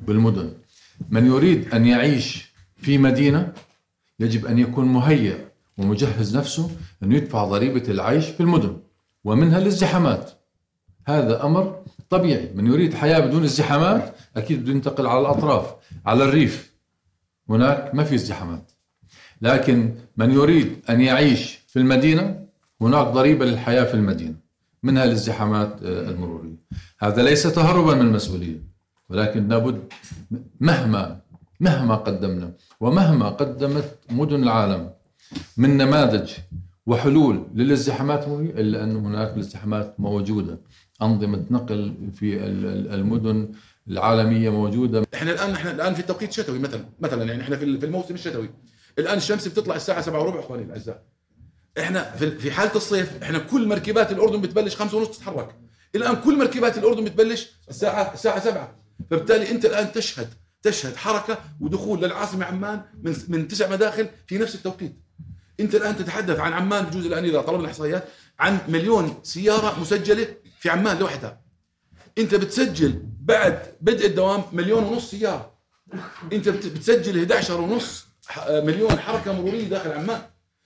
بالمدن. 0.00 0.52
من 1.10 1.26
يريد 1.26 1.74
أن 1.74 1.86
يعيش 1.86 2.52
في 2.76 2.98
مدينة 2.98 3.52
يجب 4.20 4.46
أن 4.46 4.58
يكون 4.58 4.84
مهيئ 4.84 5.36
ومجهز 5.78 6.36
نفسه 6.36 6.70
انه 7.02 7.16
يدفع 7.16 7.44
ضريبة 7.44 7.90
العيش 7.90 8.24
في 8.26 8.40
المدن 8.40 8.76
ومنها 9.24 9.58
الازدحامات 9.58 10.30
هذا 11.06 11.44
أمر 11.44 11.82
طبيعي. 12.10 12.50
من 12.54 12.66
يريد 12.66 12.94
حياة 12.94 13.18
بدون 13.18 13.44
ازدحامات 13.44 14.16
أكيد 14.36 14.62
بده 14.62 14.72
ينتقل 14.72 15.06
على 15.06 15.20
الأطراف 15.20 15.74
على 16.06 16.24
الريف. 16.24 16.72
هناك 17.48 17.94
ما 17.94 18.04
في 18.04 18.14
ازدحامات 18.14 18.72
لكن 19.42 19.94
من 20.16 20.30
يريد 20.30 20.76
أن 20.90 21.00
يعيش 21.00 21.58
في 21.68 21.78
المدينة 21.78 22.46
هناك 22.80 23.06
ضريبة 23.06 23.44
للحياة 23.44 23.84
في 23.84 23.94
المدينة 23.94 24.34
منها 24.82 25.04
الازدحامات 25.04 25.82
آه، 25.82 26.10
المرورية. 26.10 26.56
هذا 26.98 27.22
ليس 27.22 27.42
تهربا 27.42 27.94
من 27.94 28.00
المسؤولية 28.00 28.62
ولكن 29.08 29.48
لابد 29.48 29.92
مهما 30.60 31.20
مهما 31.60 31.94
قدمنا 31.94 32.52
ومهما 32.80 33.28
قدمت 33.28 33.98
مدن 34.10 34.42
العالم 34.42 34.90
من 35.56 35.76
نماذج 35.76 36.30
وحلول 36.86 37.46
للازدحامات 37.54 38.24
إلا 38.28 38.84
أن 38.84 38.96
هناك 38.96 39.34
الازدحامات 39.34 39.94
موجودة. 40.00 40.58
أنظمة 41.02 41.44
نقل 41.50 41.94
في 42.14 42.44
المدن 42.94 43.48
العالمية 43.88 44.50
موجودة. 44.50 45.02
إحنا 45.14 45.30
الآن 45.32 45.50
إحنا 45.50 45.70
الآن 45.70 45.94
في 45.94 46.02
توقيت 46.02 46.32
شتوي 46.32 46.58
مثلا 46.58 46.84
مثلا 47.00 47.24
يعني 47.24 47.42
إحنا 47.42 47.56
في 47.56 47.64
الموسم 47.64 48.14
الشتوي. 48.14 48.50
الآن 48.98 49.16
الشمس 49.18 49.48
بتطلع 49.48 49.76
الساعة 49.76 50.00
7 50.00 50.20
وربع 50.20 50.40
إخواني 50.40 50.62
الأعزاء. 50.62 51.02
إحنا 51.78 52.10
في 52.16 52.50
حالة 52.52 52.76
الصيف 52.76 53.22
إحنا 53.22 53.38
كل 53.38 53.68
مركبات 53.68 54.12
الأردن 54.12 54.40
بتبلش 54.40 54.76
5 54.76 54.96
ونص 54.96 55.18
تتحرك. 55.18 55.56
الآن 55.94 56.16
كل 56.16 56.38
مركبات 56.38 56.78
الأردن 56.78 57.04
بتبلش 57.04 57.48
الساعة 57.68 58.14
الساعة 58.14 58.40
7 58.40 58.76
فبالتالي 59.10 59.50
أنت 59.50 59.64
الآن 59.64 59.92
تشهد 59.92 60.28
تشهد 60.62 60.96
حركة 60.96 61.38
ودخول 61.60 62.02
للعاصمة 62.02 62.44
عمان 62.44 62.82
من 63.02 63.16
من 63.28 63.48
تسع 63.48 63.70
مداخل 63.70 64.08
في 64.26 64.38
نفس 64.38 64.54
التوقيت. 64.54 64.96
أنت 65.60 65.74
الآن 65.74 65.96
تتحدث 65.96 66.38
عن 66.38 66.52
عمان 66.52 66.84
بجوز 66.84 67.06
الآن 67.06 67.24
إذا 67.24 67.40
طلبنا 67.40 67.60
الإحصائيات 67.60 68.04
عن 68.38 68.58
مليون 68.68 69.20
سيارة 69.22 69.80
مسجلة 69.80 70.26
في 70.60 70.70
عمان 70.70 70.98
لوحدها. 70.98 71.40
أنت 72.18 72.34
بتسجل 72.34 73.02
بعد 73.20 73.62
بدء 73.80 74.06
الدوام 74.06 74.42
مليون 74.52 74.84
ونص 74.84 75.10
سيارة. 75.10 75.58
أنت 76.32 76.48
بتسجل 76.48 77.18
11 77.18 77.60
ونص 77.60 78.07
مليون 78.48 78.98
حركة 78.98 79.32
مرورية 79.32 79.68
داخل 79.68 79.92
عمان. 79.92 80.20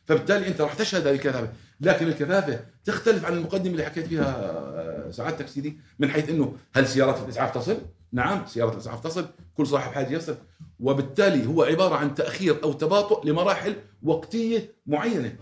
فبالتالي 0.05 0.49
أنت 0.49 0.61
راح 0.61 0.75
تشهد 0.75 1.07
هذه 1.07 1.15
الكثافة. 1.15 1.49
لكن 1.81 2.09
الكثافة 2.09 2.61
تختلف 2.85 3.25
عن 3.25 3.33
المقدمة 3.33 3.73
اللي 3.73 3.85
حكيت 3.85 4.07
فيها 4.07 4.37
آه، 4.37 5.11
سعادتك 5.11 5.49
سيدي 5.49 5.79
من 5.99 6.11
حيث 6.11 6.29
إنه 6.29 6.57
هل 6.75 6.89
سيارات 6.89 7.19
الإسعاف 7.25 7.55
تصل؟ 7.55 7.77
نعم 8.13 8.47
سيارات 8.47 8.73
الإسعاف 8.73 9.01
تصل. 9.01 9.27
كل 9.57 9.67
صاحب 9.67 9.93
حاجة 9.93 10.13
يصل. 10.13 10.37
وبالتالي 10.81 11.47
هو 11.47 11.63
عبارة 11.63 11.95
عن 11.95 12.15
تأخير 12.15 12.63
أو 12.65 12.73
تباطؤ 12.73 13.27
لمراحل 13.27 13.75
وقتية 14.03 14.75
معينة. 14.87 15.37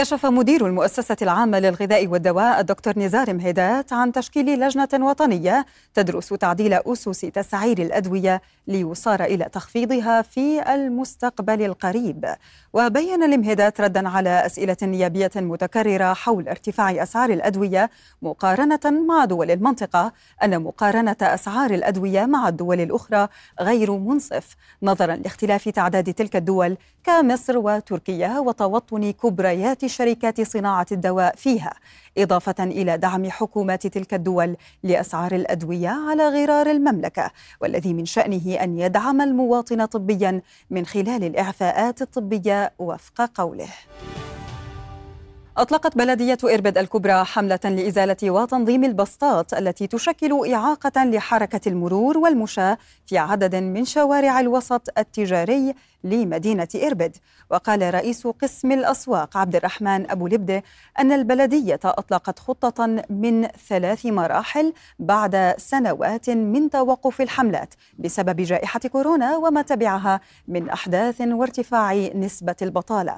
كشف 0.00 0.26
مدير 0.26 0.66
المؤسسة 0.66 1.16
العامة 1.22 1.58
للغذاء 1.58 2.06
والدواء 2.06 2.60
الدكتور 2.60 2.98
نزار 2.98 3.34
مهيدات 3.34 3.92
عن 3.92 4.12
تشكيل 4.12 4.60
لجنة 4.60 4.88
وطنية 5.06 5.66
تدرس 5.94 6.28
تعديل 6.28 6.72
أسس 6.74 7.20
تسعير 7.20 7.78
الأدوية 7.78 8.42
ليصار 8.66 9.24
إلى 9.24 9.44
تخفيضها 9.44 10.22
في 10.22 10.74
المستقبل 10.74 11.62
القريب. 11.62 12.34
وبين 12.72 13.22
المهيدات 13.22 13.80
ردا 13.80 14.08
على 14.08 14.46
أسئلة 14.46 14.76
نيابية 14.82 15.30
متكررة 15.36 16.12
حول 16.12 16.48
ارتفاع 16.48 17.02
أسعار 17.02 17.30
الأدوية 17.30 17.90
مقارنة 18.22 18.80
مع 19.08 19.24
دول 19.24 19.50
المنطقة 19.50 20.12
أن 20.42 20.62
مقارنة 20.62 21.16
أسعار 21.22 21.70
الأدوية 21.70 22.26
مع 22.26 22.48
الدول 22.48 22.80
الأخرى 22.80 23.28
غير 23.60 23.92
منصف. 23.92 24.56
نظرا 24.82 25.16
لاختلاف 25.16 25.68
تعداد 25.68 26.14
تلك 26.14 26.36
الدول 26.36 26.76
كمصر 27.04 27.58
وتركيا 27.58 28.38
وتوطن 28.38 29.10
كبريات 29.10 29.89
شركات 29.90 30.40
صناعة 30.40 30.86
الدواء 30.92 31.36
فيها 31.36 31.74
إضافة 32.18 32.64
إلى 32.64 32.98
دعم 32.98 33.30
حكومات 33.30 33.86
تلك 33.86 34.14
الدول 34.14 34.56
لأسعار 34.82 35.34
الأدوية 35.34 35.88
على 35.88 36.28
غرار 36.28 36.70
المملكة 36.70 37.30
والذي 37.60 37.94
من 37.94 38.04
شأنه 38.04 38.54
أن 38.54 38.78
يدعم 38.78 39.20
المواطن 39.20 39.84
طبيا 39.84 40.42
من 40.70 40.86
خلال 40.86 41.24
الإعفاءات 41.24 42.02
الطبية 42.02 42.72
وفق 42.78 43.30
قوله. 43.34 43.68
أطلقت 45.60 45.98
بلدية 45.98 46.38
إربد 46.44 46.78
الكبرى 46.78 47.24
حملة 47.24 47.60
لإزالة 47.64 48.30
وتنظيم 48.30 48.84
البسطات 48.84 49.54
التي 49.54 49.86
تشكل 49.86 50.52
إعاقة 50.52 51.04
لحركة 51.04 51.68
المرور 51.68 52.18
والمشاة 52.18 52.78
في 53.06 53.18
عدد 53.18 53.54
من 53.54 53.84
شوارع 53.84 54.40
الوسط 54.40 54.98
التجاري 54.98 55.74
لمدينة 56.04 56.68
إربد 56.74 57.16
وقال 57.50 57.94
رئيس 57.94 58.26
قسم 58.26 58.72
الأسواق 58.72 59.36
عبد 59.36 59.56
الرحمن 59.56 60.10
أبو 60.10 60.26
لبدة 60.26 60.62
أن 60.98 61.12
البلدية 61.12 61.80
أطلقت 61.84 62.38
خطة 62.38 63.04
من 63.10 63.48
ثلاث 63.68 64.06
مراحل 64.06 64.72
بعد 64.98 65.54
سنوات 65.56 66.30
من 66.30 66.70
توقف 66.70 67.20
الحملات 67.20 67.74
بسبب 67.98 68.40
جائحة 68.40 68.80
كورونا 68.80 69.36
وما 69.36 69.62
تبعها 69.62 70.20
من 70.48 70.70
أحداث 70.70 71.20
وارتفاع 71.20 71.94
نسبة 72.14 72.56
البطالة. 72.62 73.16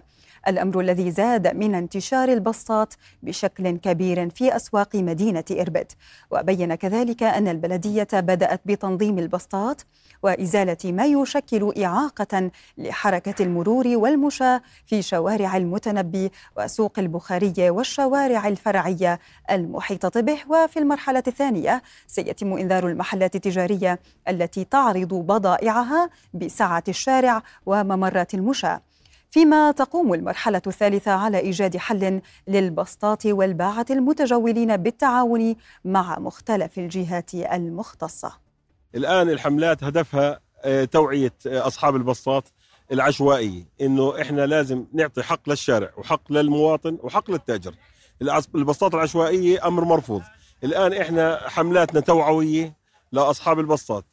الأمر 0.49 0.81
الذي 0.81 1.11
زاد 1.11 1.57
من 1.57 1.75
انتشار 1.75 2.29
البسطات 2.29 2.95
بشكل 3.23 3.71
كبير 3.77 4.31
في 4.31 4.57
أسواق 4.57 4.97
مدينة 4.97 5.45
إربد. 5.51 5.93
وبين 6.31 6.75
كذلك 6.75 7.23
أن 7.23 7.49
البلدية 7.49 8.09
بدأت 8.13 8.61
بتنظيم 8.65 9.19
البسطات 9.19 9.83
وإزالة 10.23 10.77
ما 10.85 11.05
يشكل 11.07 11.73
إعاقة 11.85 12.51
لحركة 12.79 13.43
المرور 13.43 13.87
والمشاة 13.89 14.63
في 14.87 15.03
شوارع 15.03 15.57
المتنبي 15.57 16.31
وسوق 16.57 16.99
البخارية 16.99 17.71
والشوارع 17.71 18.49
الفرعية 18.49 19.21
المحيطة 19.51 20.21
به. 20.21 20.39
وفي 20.49 20.79
المرحلة 20.79 21.23
الثانية 21.27 21.83
سيتم 22.07 22.53
إنذار 22.53 22.89
المحلات 22.89 23.37
التجارية 23.37 24.01
التي 24.29 24.65
تعرض 24.65 25.15
بضائعها 25.15 26.11
بسعة 26.35 26.85
الشارع 26.89 27.43
وممرات 27.67 28.35
المشاة. 28.35 28.81
فيما 29.33 29.71
تقوم 29.71 30.15
المرحلة 30.15 30.63
الثالثة 30.67 31.11
على 31.11 31.39
إيجاد 31.39 31.77
حل 31.77 32.21
للبسطات 32.49 33.27
والباعة 33.27 33.87
المتجولين 33.91 34.77
بالتعاون 34.77 35.57
مع 35.85 36.19
مختلف 36.19 36.79
الجهات 36.79 37.35
المختصة. 37.35 38.33
الآن 38.95 39.31
الحملات 39.31 39.85
هدفها 39.85 40.41
آه، 40.65 40.85
توعية 40.85 41.33
آه، 41.47 41.67
أصحاب 41.67 41.97
البسطات 41.97 42.49
العشوائية 42.93 43.69
إنه 43.81 44.21
إحنا 44.21 44.47
لازم 44.47 44.87
نعطي 44.93 45.23
حق 45.23 45.49
للشارع 45.49 45.91
وحق 45.97 46.33
للمواطن 46.33 46.99
وحق 47.03 47.31
للتاجر. 47.31 47.75
البسطات 48.55 48.95
العشوائية 48.95 49.67
أمر 49.67 49.85
مرفوض. 49.85 50.23
الآن 50.65 50.93
إحنا 50.93 51.49
حملاتنا 51.49 52.01
توعوية 52.01 52.77
لأصحاب 53.13 53.61
البسطات 53.61 54.05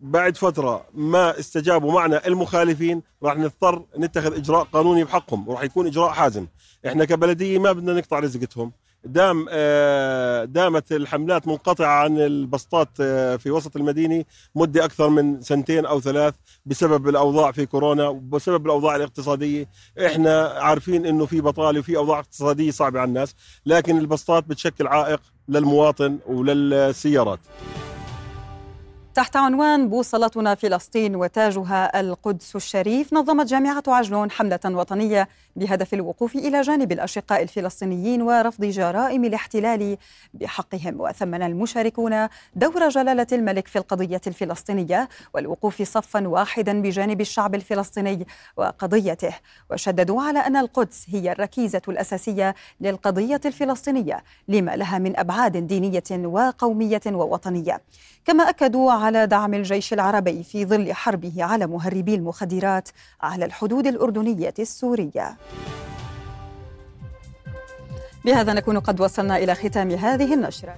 بعد 0.00 0.36
فترة 0.36 0.84
ما 0.94 1.38
استجابوا 1.38 1.92
معنا 1.92 2.26
المخالفين 2.26 3.02
راح 3.22 3.36
نضطر 3.36 3.84
نتخذ 3.98 4.36
إجراء 4.36 4.64
قانوني 4.64 5.04
بحقهم 5.04 5.48
وراح 5.48 5.62
يكون 5.62 5.86
إجراء 5.86 6.10
حازم. 6.10 6.46
إحنا 6.86 7.04
كبلدية 7.04 7.58
ما 7.58 7.72
بدنا 7.72 7.92
نقطع 7.92 8.18
رزقتهم. 8.18 8.72
دام 9.04 9.46
آه، 9.50 10.44
دامت 10.44 10.92
الحملات 10.92 11.48
منقطعة 11.48 11.86
عن 11.86 12.18
البسطات 12.18 12.88
آه، 13.00 13.36
في 13.36 13.50
وسط 13.50 13.76
المدينة 13.76 14.24
مدة 14.54 14.84
أكثر 14.84 15.08
من 15.08 15.42
سنتين 15.42 15.86
أو 15.86 16.00
ثلاث 16.00 16.34
بسبب 16.66 17.08
الأوضاع 17.08 17.52
في 17.52 17.66
كورونا 17.66 18.08
وبسبب 18.08 18.66
الأوضاع 18.66 18.96
الاقتصادية. 18.96 19.68
إحنا 20.06 20.42
عارفين 20.46 21.06
أنه 21.06 21.26
في 21.26 21.40
بطالة 21.40 21.80
وفي 21.80 21.96
أوضاع 21.96 22.18
اقتصادية 22.18 22.70
صعبة 22.70 23.00
على 23.00 23.08
الناس 23.08 23.34
لكن 23.66 23.98
البسطات 23.98 24.44
بتشكل 24.44 24.86
عائق 24.86 25.20
للمواطن 25.48 26.18
وللسيارات. 26.26 27.40
تحت 29.18 29.36
عنوان 29.36 29.88
بوصلتنا 29.88 30.54
فلسطين 30.54 31.16
وتاجها 31.16 32.00
القدس 32.00 32.56
الشريف 32.56 33.12
نظمت 33.12 33.46
جامعة 33.46 33.82
عجلون 33.88 34.30
حملة 34.30 34.60
وطنية 34.64 35.28
بهدف 35.56 35.94
الوقوف 35.94 36.36
إلى 36.36 36.60
جانب 36.60 36.92
الأشقاء 36.92 37.42
الفلسطينيين 37.42 38.22
ورفض 38.22 38.64
جرائم 38.64 39.24
الاحتلال 39.24 39.96
بحقهم. 40.34 41.00
وثمن 41.00 41.42
المشاركون 41.42 42.28
دور 42.54 42.88
جلالة 42.88 43.26
الملك 43.32 43.68
في 43.68 43.78
القضية 43.78 44.20
الفلسطينية 44.26 45.08
والوقوف 45.34 45.82
صفا 45.82 46.28
واحدا 46.28 46.82
بجانب 46.82 47.20
الشعب 47.20 47.54
الفلسطيني 47.54 48.26
وقضيته. 48.56 49.34
وشددوا 49.70 50.22
على 50.22 50.38
أن 50.38 50.56
القدس 50.56 51.06
هي 51.08 51.32
الركيزة 51.32 51.82
الأساسية 51.88 52.54
للقضية 52.80 53.40
الفلسطينية 53.44 54.24
لما 54.48 54.76
لها 54.76 54.98
من 54.98 55.18
أبعاد 55.18 55.56
دينية 55.56 56.26
وقومية 56.26 57.02
ووطنية. 57.06 57.80
كما 58.24 58.48
أكدوا 58.48 58.92
على 59.08 59.26
دعم 59.26 59.54
الجيش 59.54 59.92
العربي 59.92 60.42
في 60.42 60.66
ظل 60.66 60.92
حربه 60.92 61.44
على 61.44 61.66
مهربي 61.66 62.14
المخدرات 62.14 62.88
على 63.20 63.44
الحدود 63.44 63.86
الأردنية 63.86 64.54
السورية. 64.58 65.36
بهذا 68.24 68.52
نكون 68.52 68.80
قد 68.80 69.00
وصلنا 69.00 69.36
إلى 69.36 69.54
ختام 69.54 69.90
هذه 69.90 70.34
النشرة. 70.34 70.76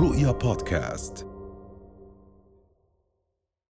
رؤيا 0.00 0.30
بودكاست. 0.30 1.27